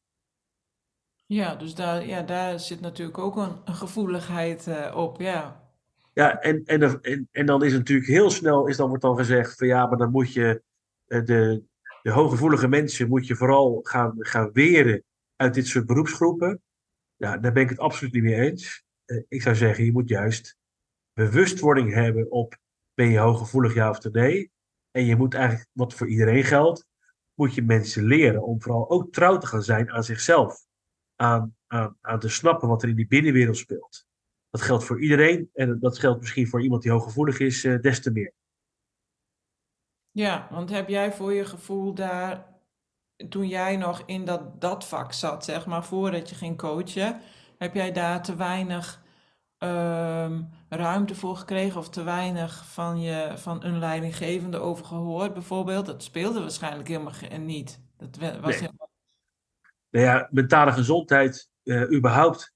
[1.27, 5.71] Ja, dus daar, ja, daar zit natuurlijk ook een, een gevoeligheid uh, op, ja.
[6.13, 9.17] Ja, en, en, en, en dan is het natuurlijk heel snel, is dan wordt dan
[9.17, 10.63] gezegd van ja, maar dan moet je
[11.07, 11.63] uh, de,
[12.03, 15.05] de hooggevoelige mensen moet je vooral gaan, gaan weren
[15.37, 16.63] uit dit soort beroepsgroepen.
[17.17, 18.85] Ja, daar ben ik het absoluut niet mee eens.
[19.09, 20.57] Uh, ik zou zeggen, je moet juist
[21.13, 22.59] bewustwording hebben op
[22.95, 24.51] ben je hooggevoelig ja of nee.
[24.91, 26.87] En je moet eigenlijk, wat voor iedereen geldt,
[27.35, 30.67] moet je mensen leren om vooral ook trouw te gaan zijn aan zichzelf.
[31.17, 34.07] Aan, aan, aan te snappen wat er in die binnenwereld speelt.
[34.51, 38.03] Dat geldt voor iedereen en dat geldt misschien voor iemand die hooggevoelig is, uh, des
[38.03, 38.33] te meer.
[40.11, 42.47] Ja, want heb jij voor je gevoel daar,
[43.29, 47.21] toen jij nog in dat, dat vak zat, zeg maar, voordat je ging coachen,
[47.59, 49.03] heb jij daar te weinig
[49.59, 55.87] um, ruimte voor gekregen of te weinig van, je, van een leidinggevende over gehoord, bijvoorbeeld?
[55.87, 57.81] Dat speelde waarschijnlijk helemaal niet.
[57.97, 58.55] Dat was nee.
[58.55, 58.91] helemaal...
[59.91, 62.55] Nou ja, mentale gezondheid uh, überhaupt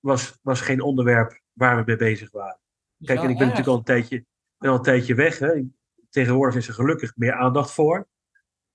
[0.00, 2.58] was, was geen onderwerp waar we mee bezig waren.
[3.04, 3.56] Kijk, en ik ben erg.
[3.56, 4.24] natuurlijk al een tijdje,
[4.58, 5.38] ben al een tijdje weg.
[5.38, 5.62] Hè.
[6.10, 8.08] Tegenwoordig is er gelukkig meer aandacht voor.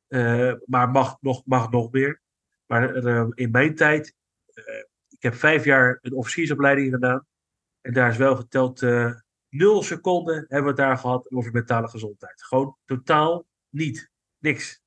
[0.08, 2.22] Uh, maar mag nog, mag nog meer.
[2.66, 4.16] Maar uh, in mijn tijd,
[5.22, 7.26] ik heb vijf jaar een officiersopleiding gedaan.
[7.82, 9.14] En daar is wel geteld uh,
[9.50, 12.44] nul seconden hebben we het daar gehad over mentale gezondheid.
[12.44, 14.12] Gewoon totaal niet.
[14.38, 14.82] Niks.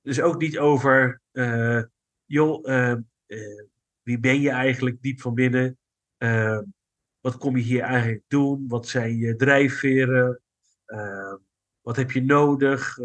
[0.00, 1.82] Dus ook niet over, uh,
[2.24, 2.96] joh, uh,
[4.02, 5.78] wie ben je eigenlijk diep van binnen?
[7.20, 8.68] wat kom je hier eigenlijk doen?
[8.68, 10.40] Wat zijn je drijfveren?
[11.80, 12.98] wat heb je nodig?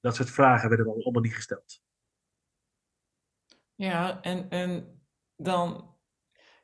[0.00, 1.83] dat soort vragen werden allemaal niet gesteld.
[3.74, 5.00] Ja, en, en
[5.36, 5.94] dan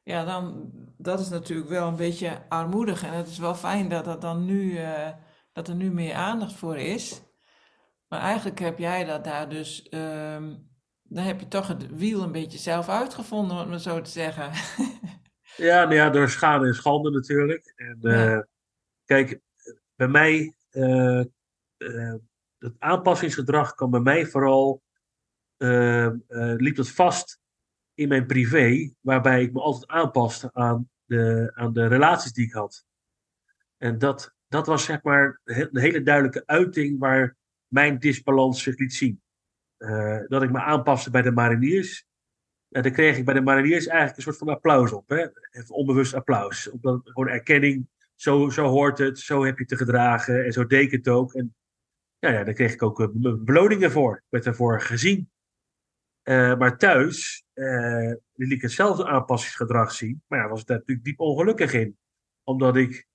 [0.03, 3.05] ja, dan, dat is natuurlijk wel een beetje armoedig.
[3.05, 5.09] En het is wel fijn dat, dat, dan nu, uh,
[5.53, 7.23] dat er nu meer aandacht voor is.
[8.09, 10.71] Maar eigenlijk heb jij dat daar dus, um,
[11.03, 14.11] dan heb je toch het wiel een beetje zelf uitgevonden, om het maar zo te
[14.11, 14.51] zeggen.
[15.69, 17.73] ja, nou ja, door schade en schande natuurlijk.
[17.77, 18.47] En uh, ja.
[19.05, 19.41] kijk,
[19.95, 21.23] bij mij, uh,
[22.59, 24.83] het aanpassingsgedrag kan bij mij vooral,
[26.57, 27.41] liep het vast
[27.95, 32.53] in mijn privé, waarbij ik me altijd aanpaste aan de, aan de relaties die ik
[32.53, 32.85] had.
[33.77, 38.95] En dat, dat was zeg maar een hele duidelijke uiting waar mijn disbalans zich liet
[38.95, 39.23] zien.
[39.79, 42.07] Uh, dat ik me aanpaste bij de mariniers.
[42.69, 45.09] En dan kreeg ik bij de mariniers eigenlijk een soort van applaus op.
[45.09, 45.29] Hè?
[45.51, 46.71] Even onbewust applaus.
[46.71, 47.89] Omdat, gewoon erkenning.
[48.15, 51.35] Zo, zo hoort het, zo heb je te gedragen en zo deed ik het ook.
[51.35, 51.55] En
[52.19, 53.11] ja, ja, daar kreeg ik ook
[53.45, 54.17] beloningen voor.
[54.17, 55.31] Ik werd ervoor gezien.
[56.25, 60.23] Uh, maar thuis uh, liet ik hetzelfde aanpassingsgedrag zien.
[60.27, 61.99] Maar ja, was het natuurlijk diep ongelukkig in.
[62.43, 63.07] Omdat ik,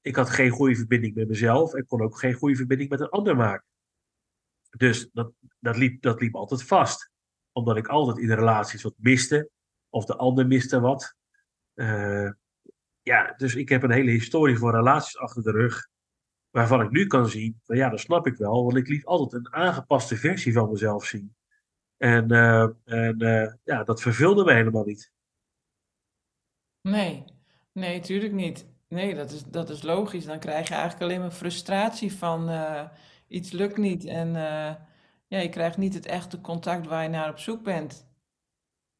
[0.00, 3.08] ik had geen goede verbinding met mezelf en kon ook geen goede verbinding met een
[3.08, 3.66] ander maken.
[4.76, 7.10] Dus dat, dat, liep, dat liep altijd vast.
[7.52, 9.50] Omdat ik altijd in de relaties wat miste.
[9.88, 11.14] Of de ander miste wat.
[11.74, 12.30] Uh,
[13.02, 15.88] ja, dus ik heb een hele historie van relaties achter de rug.
[16.50, 18.64] Waarvan ik nu kan zien, van ja, dat snap ik wel.
[18.64, 21.34] Want ik liet altijd een aangepaste versie van mezelf zien.
[21.96, 25.12] En, uh, en uh, ja, dat vervulde me helemaal niet.
[26.80, 27.24] Nee,
[27.72, 28.66] nee, tuurlijk niet.
[28.88, 30.24] Nee, dat is, dat is logisch.
[30.24, 32.88] Dan krijg je eigenlijk alleen maar frustratie van uh,
[33.28, 34.04] iets lukt niet.
[34.04, 34.32] En
[35.26, 38.08] ja, je krijgt niet het echte contact waar je naar op zoek bent.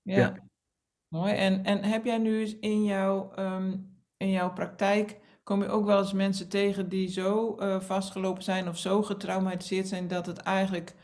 [0.03, 0.49] Ja, ja.
[1.09, 1.35] mooi.
[1.35, 5.99] En, en heb jij nu in jouw, um, in jouw praktijk, kom je ook wel
[5.99, 10.95] eens mensen tegen die zo vastgelopen zijn of zo getraumatiseerd zijn dat het eigenlijk...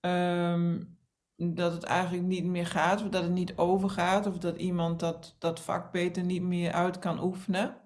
[0.00, 0.98] Um,
[1.42, 5.36] dat het eigenlijk niet meer gaat, of dat het niet overgaat, of dat iemand dat,
[5.38, 7.80] dat vak beter niet meer uit kan oefenen?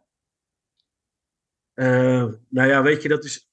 [1.74, 3.48] Uh, nou ja, weet je, dat is,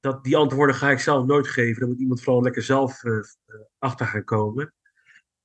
[0.00, 1.80] dat, die antwoorden ga ik zelf nooit geven.
[1.80, 3.24] Dan moet iemand vooral lekker zelf uh,
[3.78, 4.74] achter gaan komen.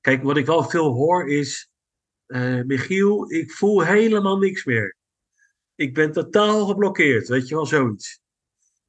[0.01, 1.69] Kijk, wat ik wel veel hoor is,
[2.65, 4.95] Michiel, ik voel helemaal niks meer.
[5.75, 8.19] Ik ben totaal geblokkeerd, weet je wel, zoiets.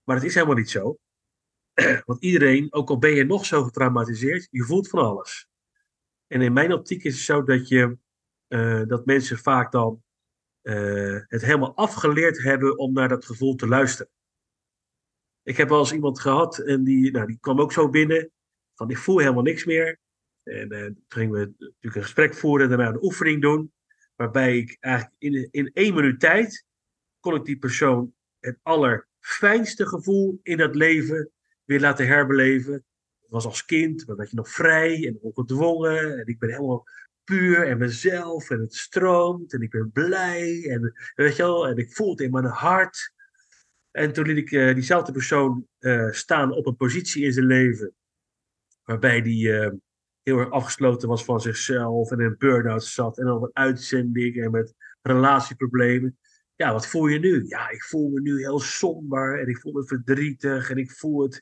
[0.04, 0.98] Maar het is helemaal niet zo.
[2.06, 5.48] Want iedereen, ook al ben je nog zo getraumatiseerd, je voelt van alles.
[6.26, 7.98] En in mijn optiek is het zo dat, je,
[8.48, 10.02] uh, dat mensen vaak dan
[10.62, 14.12] uh, het helemaal afgeleerd hebben om naar dat gevoel te luisteren.
[15.42, 18.30] Ik heb wel eens iemand gehad en die, nou, die kwam ook zo binnen.
[18.74, 19.98] Van ik voel helemaal niks meer.
[20.42, 23.72] En uh, toen gingen we natuurlijk een gesprek voeren en daarna een oefening doen.
[24.16, 26.64] Waarbij ik eigenlijk in, in één minuut tijd
[27.20, 31.30] kon ik die persoon het allerfijnste gevoel in dat leven
[31.70, 32.72] weer laten herbeleven.
[32.72, 36.18] Het was als kind, maar werd je nog vrij en ongedwongen.
[36.18, 36.87] En ik ben helemaal
[37.24, 41.76] puur en mezelf en het stroomt en ik ben blij en weet je wel, en
[41.76, 43.12] ik voel het in mijn hart.
[43.90, 47.94] En toen liet ik uh, diezelfde persoon uh, staan op een positie in zijn leven
[48.85, 49.70] waarbij die uh,
[50.22, 54.50] heel erg afgesloten was van zichzelf en in burn-out zat en dan met uitzending en
[54.50, 56.18] met relatieproblemen.
[56.61, 57.44] Ja, wat voel je nu?
[57.46, 61.23] Ja, ik voel me nu heel somber en ik voel me verdrietig en ik voel
[61.23, 61.40] het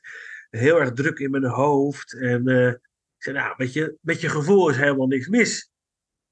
[0.49, 2.13] heel erg druk in mijn hoofd.
[2.13, 5.69] En ik zei, nou, met je, met je gevoel is helemaal niks mis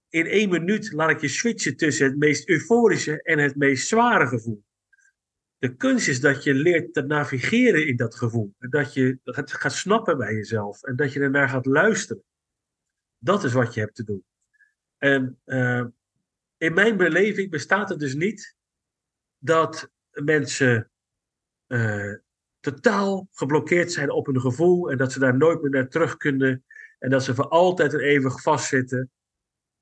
[0.10, 4.28] in één minuut laat ik je switchen tussen het meest euforische en het meest zware
[4.28, 4.63] gevoel.
[5.58, 8.54] De kunst is dat je leert te navigeren in dat gevoel.
[8.60, 10.84] En dat je het gaat snappen bij jezelf.
[10.84, 12.23] En dat je ernaar gaat luisteren.
[13.17, 14.23] Dat is wat je hebt te doen.
[14.97, 15.86] En uh,
[16.58, 18.56] in mijn beleving bestaat het dus niet
[19.38, 20.91] dat mensen
[21.67, 22.13] uh,
[22.60, 24.91] totaal geblokkeerd zijn op hun gevoel.
[24.91, 26.65] En dat ze daar nooit meer naar terug kunnen.
[27.00, 29.12] En dat ze voor altijd en eeuwig vastzitten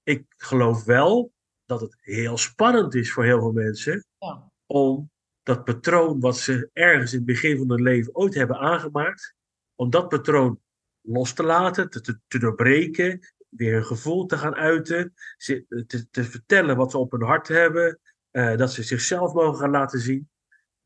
[0.05, 1.33] ik geloof wel
[1.65, 4.51] dat het heel spannend is voor heel veel mensen ja.
[4.65, 5.11] om
[5.43, 9.35] dat patroon wat ze ergens in het begin van hun leven ooit hebben aangemaakt,
[9.75, 10.61] om dat patroon
[11.01, 16.77] los te laten, te, te, doorbreken, weer een gevoel te gaan uiten, te, te vertellen
[16.77, 17.99] wat ze op hun hart hebben,
[18.35, 20.29] uh, dat ze zichzelf mogen gaan laten zien.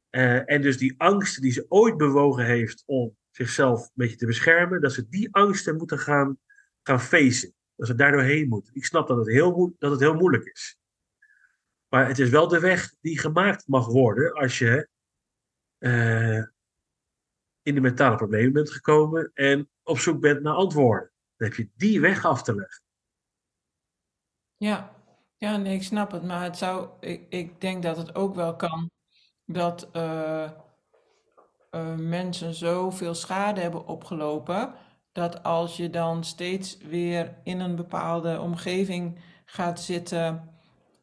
[0.09, 4.25] Uh, en dus die angsten die ze ooit bewogen heeft om zichzelf een beetje te
[4.25, 6.39] beschermen, dat ze die angsten moeten gaan,
[6.83, 8.75] gaan facen dat ze daar doorheen moeten.
[8.75, 10.77] Ik snap dat het, heel, dat het heel moeilijk is.
[11.87, 14.89] Maar het is wel de weg die gemaakt mag worden als je
[15.79, 16.43] uh,
[17.61, 21.11] in de mentale problemen bent gekomen en op zoek bent naar antwoorden.
[21.35, 22.83] Dan heb je die weg af te leggen.
[24.57, 24.98] Ja,
[25.39, 26.23] ja nee, ik snap het.
[26.23, 28.89] Maar het zou, ik, ik denk dat het ook wel kan
[29.45, 30.49] dat uh,
[31.71, 34.73] uh, mensen zoveel schade hebben opgelopen
[35.11, 40.49] dat als je dan steeds weer in een bepaalde omgeving gaat zitten.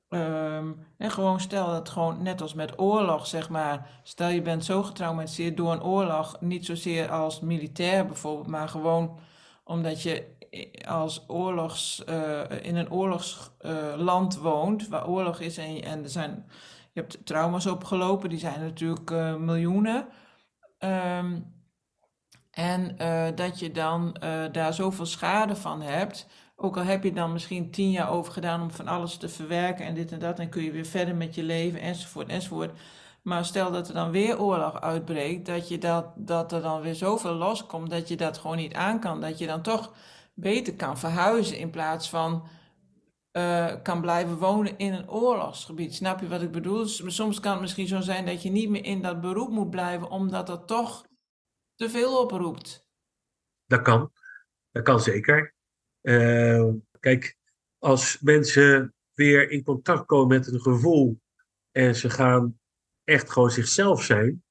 [0.08, 4.00] Ehm, en gewoon stel dat gewoon net als met oorlog, zeg maar.
[4.02, 9.18] Stel je bent zo getraumatiseerd door een oorlog, niet zozeer als militair bijvoorbeeld, maar gewoon
[9.64, 10.35] omdat je
[10.88, 16.44] als oorlogs, uh, in een oorlogsland uh, woont, waar oorlog is en, er zijn,
[16.92, 20.06] je hebt trauma's opgelopen, die zijn natuurlijk uh, miljoenen.
[20.78, 21.54] Um,
[22.50, 22.96] en
[23.34, 24.16] dat je dan
[24.52, 26.26] daar zoveel schade van hebt.
[26.56, 29.86] Ook al heb je dan misschien tien jaar over gedaan om van alles te verwerken
[29.86, 30.38] en dit en dat.
[30.38, 32.78] En kun je weer verder met je leven enzovoort enzovoort.
[33.22, 35.46] Maar stel dat er dan weer oorlog uitbreekt.
[35.46, 39.00] Dat, je dat, dat er dan weer zoveel loskomt dat je dat gewoon niet aan
[39.00, 39.20] kan.
[39.20, 39.92] Dat je dan toch
[40.38, 42.48] beter kan verhuizen in plaats van
[43.32, 45.94] uh, kan blijven wonen in een oorlogsgebied.
[45.94, 46.86] Snap je wat ik bedoel?
[46.86, 50.08] Soms kan het misschien zo zijn dat je niet meer in dat beroep moet blijven,
[50.08, 51.06] omdat er toch
[51.74, 52.88] te veel oproept.
[53.64, 54.12] Dat kan.
[54.70, 55.54] Dat kan zeker.
[56.02, 57.36] Uh, kijk,
[57.78, 61.20] als mensen weer in contact komen met een gevoel
[61.70, 62.58] en ze gaan
[63.04, 64.44] echt gewoon zichzelf zijn,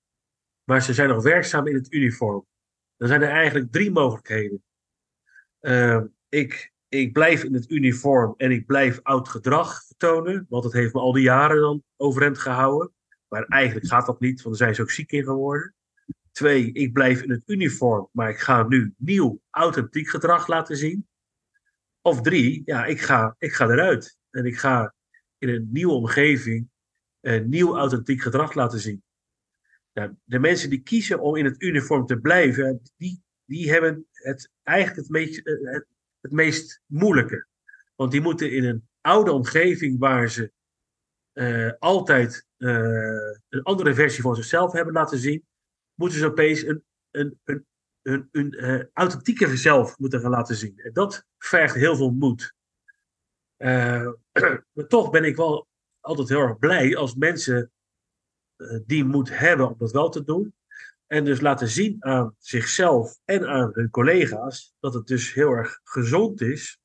[0.63, 2.45] maar ze zijn nog werkzaam in het uniform,
[2.98, 4.63] dan zijn er eigenlijk drie mogelijkheden.
[5.65, 10.73] Uh, ik, ik blijf in het uniform en ik blijf oud gedrag vertonen, want dat
[10.73, 12.93] heeft me al die jaren dan overeind gehouden.
[13.28, 15.73] Maar eigenlijk gaat dat niet, want daar zijn ze ook ziek in geworden.
[16.32, 21.08] Twee, ik blijf in het uniform, maar ik ga nu nieuw, authentiek gedrag laten zien.
[22.01, 24.17] Of drie, ja, ik ga, ik ga eruit.
[24.30, 24.93] En ik ga
[25.38, 26.69] in een nieuwe omgeving
[27.21, 29.04] een nieuw, authentiek gedrag laten zien.
[30.23, 34.97] de mensen die kiezen om in het uniform te blijven, die, die hebben het eigenlijk
[34.97, 35.86] het meest, eh, het,
[36.21, 37.47] het meest moeilijke.
[37.95, 40.51] Want die moeten in een oude omgeving waar ze
[41.34, 45.45] uh, altijd een andere versie van zichzelf hebben laten zien,
[45.93, 50.79] moeten ze opeens een, een, een, een, een zelf moeten gaan laten zien.
[50.79, 52.53] En dat vergt heel veel moed.
[54.73, 55.67] Maar toch ben ik wel
[56.00, 57.71] altijd heel erg blij als mensen
[58.85, 60.54] die moed hebben om dat wel te doen.
[61.08, 65.79] En dus laten zien aan zichzelf en aan hun collega's dat het dus heel erg
[65.83, 66.79] gezond is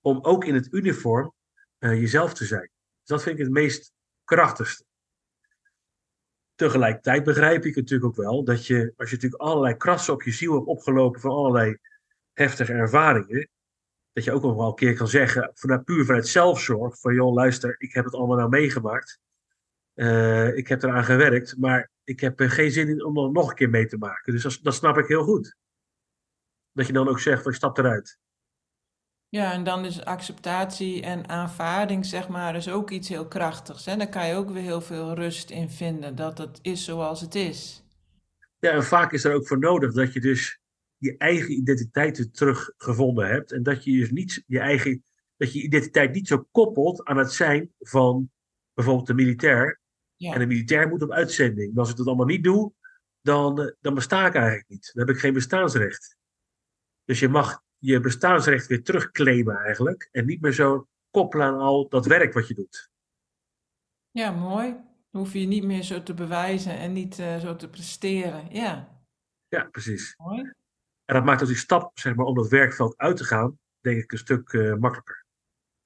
[0.00, 1.32] om ook in het uniform
[1.78, 2.70] jezelf te zijn.
[2.98, 3.92] Dus dat vind ik het meest
[4.24, 4.84] krachtigste.
[6.54, 10.32] Tegelijkertijd begrijp ik natuurlijk ook wel dat je, als je natuurlijk allerlei krassen op je
[10.32, 11.78] ziel hebt opgelopen van allerlei
[12.32, 13.48] heftige ervaringen,
[14.12, 17.34] dat je ook nog wel een keer kan zeggen, vanuit, puur vanuit zelfzorg, van joh,
[17.34, 19.20] luister, ik heb het allemaal nou meegemaakt.
[19.94, 23.48] Uh, ik heb eraan gewerkt, maar ik heb er geen zin in om er nog
[23.48, 24.32] een keer mee te maken.
[24.32, 25.56] Dus dat, dat snap ik heel goed.
[26.72, 28.18] Dat je dan ook zegt, van je stapt eruit.
[29.28, 33.84] Ja, en dan is acceptatie en aanvaarding, zeg maar, is ook iets heel krachtigs.
[33.84, 33.96] Hè?
[33.96, 37.34] Daar kan je ook weer heel veel rust in vinden, dat het is zoals het
[37.34, 37.84] is.
[38.58, 40.60] Ja, en vaak is er ook voor nodig dat je dus
[40.96, 43.52] je eigen identiteit teruggevonden hebt.
[43.52, 45.04] En dat je dus niet je eigen,
[45.36, 48.30] dat je identiteit niet zo koppelt aan het zijn van
[48.74, 49.80] bijvoorbeeld de militair.
[50.24, 50.32] Ja.
[50.32, 51.72] En de militair moet op uitzending.
[51.72, 52.72] En als ik dat allemaal niet doe,
[53.20, 54.90] dan, eh, dan besta ik eigenlijk niet.
[54.94, 56.16] Dan heb ik geen bestaansrecht.
[57.04, 60.08] Dus je mag je bestaansrecht weer terugclaimen eigenlijk.
[60.12, 62.90] En niet meer zo koppelen aan al dat werk wat je doet.
[64.10, 64.72] Ja, mooi.
[65.10, 68.54] Dan hoef je je niet meer zo te bewijzen en niet uh, zo te presteren.
[68.54, 69.02] Ja.
[69.48, 70.14] Ja, precies.
[70.16, 70.40] Mooi.
[71.04, 74.02] En dat maakt dus die stap zeg maar, om dat werkveld uit te gaan, denk
[74.02, 75.24] ik, een stuk uh, makkelijker.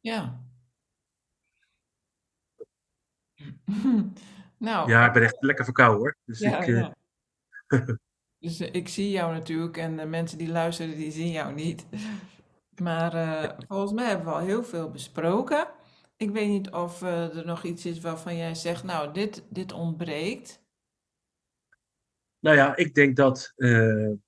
[0.01, 0.48] Ja.
[4.59, 6.17] nou, ja, ik ben echt lekker verkouden hoor.
[6.25, 6.95] Dus ja, ik, ja.
[8.39, 11.87] dus ik zie jou natuurlijk en de mensen die luisteren, die zien jou niet.
[12.83, 15.69] Maar volgens mij hebben we al heel veel besproken.
[16.17, 19.73] Ik weet niet of uh, er nog iets is waarvan jij zegt, nou, dit, dit
[19.73, 20.63] ontbreekt.
[22.39, 24.19] Nou ja, ik denk dat we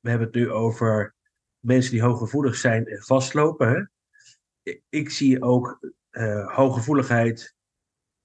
[0.00, 1.14] hebben het nu over
[1.58, 3.68] mensen die hooggevoelig zijn en vastlopen.
[3.68, 3.84] Hè?
[4.62, 5.78] Ik, ik zie ook
[6.46, 7.54] hooggevoeligheid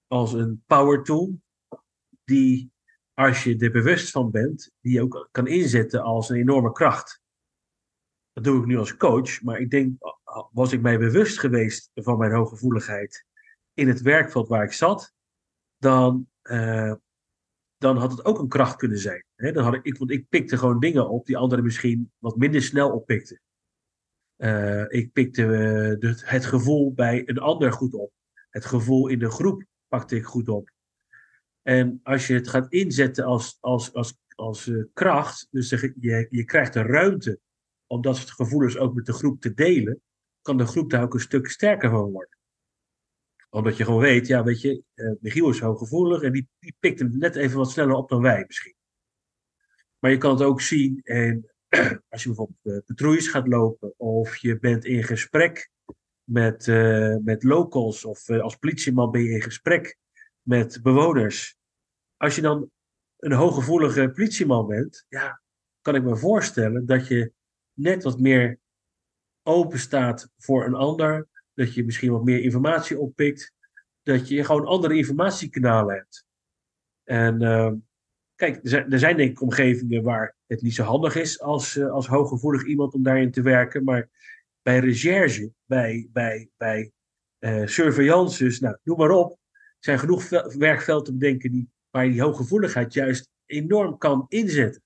[0.08, 1.42] als een power tool,
[2.24, 2.72] die
[3.14, 7.22] als je er bewust van bent, die je ook kan inzetten als een enorme kracht.
[8.34, 9.98] Dat doe ik nu als coach, maar ik denk
[10.52, 13.26] was ik mij bewust geweest van mijn hooggevoeligheid
[13.74, 15.14] in het werkveld waar ik zat,
[15.78, 16.94] dan, uh,
[17.78, 19.26] dan had het ook een kracht kunnen zijn.
[19.36, 22.92] dan had ik, want ik pikte gewoon dingen op die anderen misschien wat minder snel
[22.92, 23.42] oppikten.
[24.38, 25.44] Uh, ik pikte
[26.00, 28.12] uh, het gevoel bij een ander goed op.
[28.50, 30.70] Het gevoel in de groep pakte ik goed op.
[31.62, 36.74] En als je het gaat inzetten als, als, als, als kracht, dus je, je krijgt
[36.74, 37.40] de ruimte
[37.88, 40.02] om dat soort gevoelens ook met de groep te delen,
[40.42, 42.38] kan de groep daar ook een stuk sterker van worden.
[43.50, 47.00] Omdat je gewoon weet, ja, weet je, uh, Michiel is hooggevoelig en die, die pikt
[47.00, 48.76] hem net even wat sneller op dan wij misschien.
[50.00, 51.52] Maar je kan het ook zien en
[52.10, 55.70] als je bijvoorbeeld uh, patrouilles gaat lopen of je bent in gesprek
[56.30, 59.98] met, uh, met locals of als politieman ben je in gesprek
[60.42, 61.58] met bewoners.
[62.18, 62.72] Als je dan
[63.18, 65.42] een hooggevoelige politieman bent, ja,
[65.82, 67.32] kan ik me voorstellen dat je
[67.74, 68.60] net wat meer
[69.44, 73.54] open staat voor een ander, dat je misschien wat meer informatie oppikt,
[74.04, 76.26] dat je gewoon andere informatiekanalen hebt.
[77.04, 77.72] En uh,
[78.36, 81.80] kijk, er zijn, er zijn, denk ik omgevingen waar het niet zo handig is als,
[81.80, 84.10] als hooggevoelig iemand om daarin te werken, maar
[84.68, 86.92] bij recherche, bij, bij, bij
[87.40, 89.38] uh, surveillances, nou, noem maar op,
[89.80, 94.82] zijn genoeg werkvelden te bedenken die, waar je die hooggevoeligheid juist enorm kan inzetten.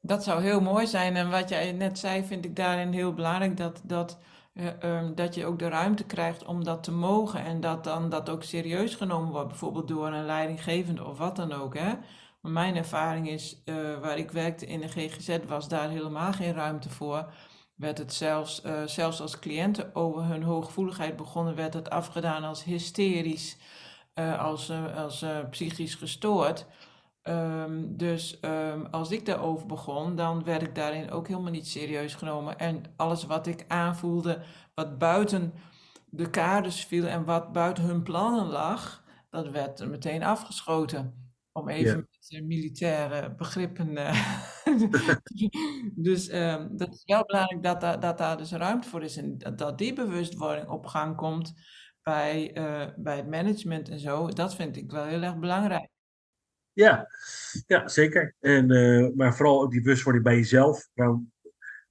[0.00, 1.16] Dat zou heel mooi zijn.
[1.16, 3.56] En wat jij net zei, vind ik daarin heel belangrijk.
[3.56, 4.18] Dat, dat,
[4.54, 7.44] uh, dat je ook de ruimte krijgt om dat te mogen.
[7.44, 9.48] En dat dan dat ook serieus genomen wordt.
[9.48, 11.74] Bijvoorbeeld door een leidinggevende of wat dan ook.
[11.74, 11.92] Hè?
[12.40, 16.54] Maar mijn ervaring is, uh, waar ik werkte in de GGZ, was daar helemaal geen
[16.54, 17.32] ruimte voor.
[17.74, 22.64] Werd het zelfs, uh, zelfs als cliënten over hun hooggevoeligheid begonnen, werd het afgedaan als
[22.64, 23.56] hysterisch,
[24.38, 26.66] als, als psychisch gestoord.
[27.28, 32.14] Um, dus um, als ik daarover begon, dan werd ik daarin ook helemaal niet serieus
[32.14, 32.58] genomen.
[32.58, 34.42] En alles wat ik aanvoelde,
[34.74, 35.54] wat buiten
[36.04, 41.32] de kaders viel en wat buiten hun plannen lag, dat werd meteen afgeschoten.
[41.52, 43.88] Om even met militaire begrippen.
[43.88, 44.42] Uh,
[46.08, 49.38] dus um, dat is wel belangrijk dat, dat, dat daar dus ruimte voor is en
[49.56, 51.52] dat, die bewustwording op gang komt
[52.02, 54.28] bij, uh, bij het management en zo.
[54.28, 55.88] Dat vind ik wel heel erg belangrijk.
[56.72, 57.06] Ja,
[57.66, 58.34] ja zeker.
[58.40, 60.88] En, uh, maar vooral ook die bewustwording bij jezelf.
[60.94, 61.20] Nou,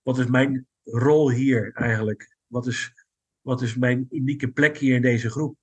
[0.01, 2.37] wat is mijn rol hier eigenlijk?
[2.47, 2.93] Wat is,
[3.41, 5.57] wat is mijn unieke plek hier in deze groep?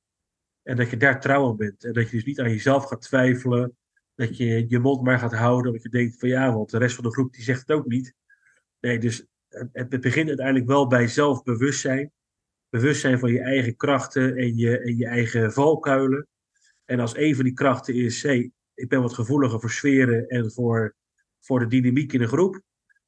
[0.62, 1.85] En dat je daar trouw aan bent.
[1.85, 3.77] En dat je dus niet aan jezelf gaat twijfelen.
[4.21, 5.73] Dat je je mond maar gaat houden.
[5.73, 7.87] Dat je denkt van ja, want de rest van de groep die zegt het ook
[7.87, 8.14] niet.
[8.81, 9.27] Nee, dus
[9.73, 12.12] het begint uiteindelijk wel bij zelfbewustzijn.
[12.68, 16.27] Bewustzijn van je eigen krachten en je, en je eigen valkuilen.
[16.85, 20.53] En als een van die krachten is, hey, ik ben wat gevoeliger voor sferen en
[20.53, 20.95] voor,
[21.39, 22.61] voor de dynamiek in de groep.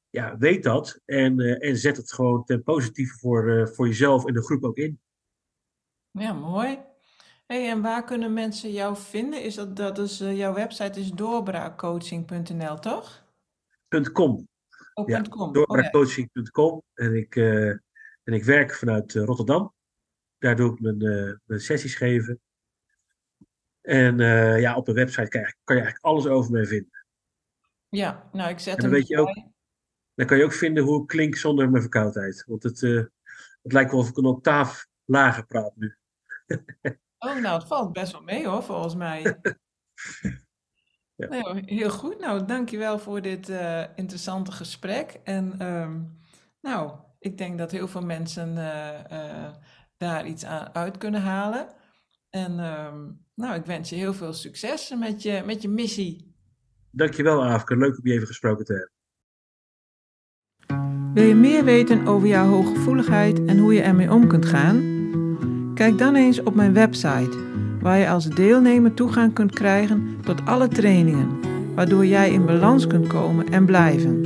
[0.09, 4.25] Ja, weet dat en, uh, en zet het gewoon ten positieve voor, uh, voor jezelf
[4.25, 4.99] en de groep ook in.
[6.11, 6.92] Ja, mooi.
[7.53, 9.43] Hey, en waar kunnen mensen jou vinden?
[9.43, 13.25] Is dat, dat is, uh, jouw website is doorbraakcoaching.nl, toch?
[14.11, 14.47] .com.
[14.93, 15.53] Oh, ja, .com.
[15.53, 16.83] Doorbraakcoaching.com.
[16.93, 19.73] En, ik, en ik werk vanuit Rotterdam.
[20.37, 20.97] Daar doe ik mijn,
[21.45, 22.41] mijn sessies geven.
[23.81, 27.05] En uh, ja, op de website kan je, kan je, eigenlijk alles over mij vinden.
[27.89, 29.33] Ja, nou ik zet en dan hem weet je ook,
[30.13, 32.43] Dan kan je ook vinden hoe ik klink zonder mijn verkoudheid.
[32.47, 33.03] Want het, uh,
[33.61, 35.95] het lijkt wel of ik een octaaf lager praat nu.
[37.23, 39.21] oh, nou het valt best wel mee hoor, volgens mij.
[41.15, 41.27] Ja.
[41.27, 42.19] Nou, heel goed.
[42.19, 45.19] Nou, dankjewel voor dit uh, interessante gesprek.
[45.23, 46.01] En ehm,
[46.61, 48.55] nou, ik denk dat heel veel mensen
[49.97, 51.67] daar iets aan uit kunnen halen.
[52.29, 56.35] En ehm, nou, ik wens je heel veel succes met je, met je missie.
[56.91, 57.77] Dankjewel, Afke.
[57.77, 58.91] Leuk om je even gesproken te hebben.
[61.13, 64.92] Wil je meer weten over jouw hooggevoeligheid en hoe je ermee om kunt gaan?
[65.73, 67.37] Kijk dan eens op mijn website,
[67.81, 71.27] waar je als deelnemer toegang kunt krijgen tot alle trainingen,
[71.75, 74.21] waardoor jij in balans kunt komen en blijven.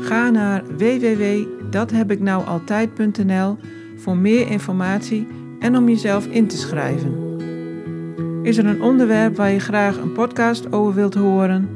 [0.00, 3.56] Ga naar www.dathebiknoualtijd.nl
[3.96, 5.26] voor meer informatie
[5.58, 7.22] en om jezelf in te schrijven.
[8.42, 11.68] Is er een onderwerp waar je graag een podcast over wilt horen?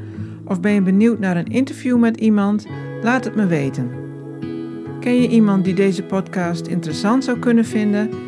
[0.45, 2.67] Of ben je benieuwd naar een interview met iemand?
[3.03, 3.91] Laat het me weten.
[5.01, 8.28] Ken je iemand die deze podcast interessant zou kunnen vinden?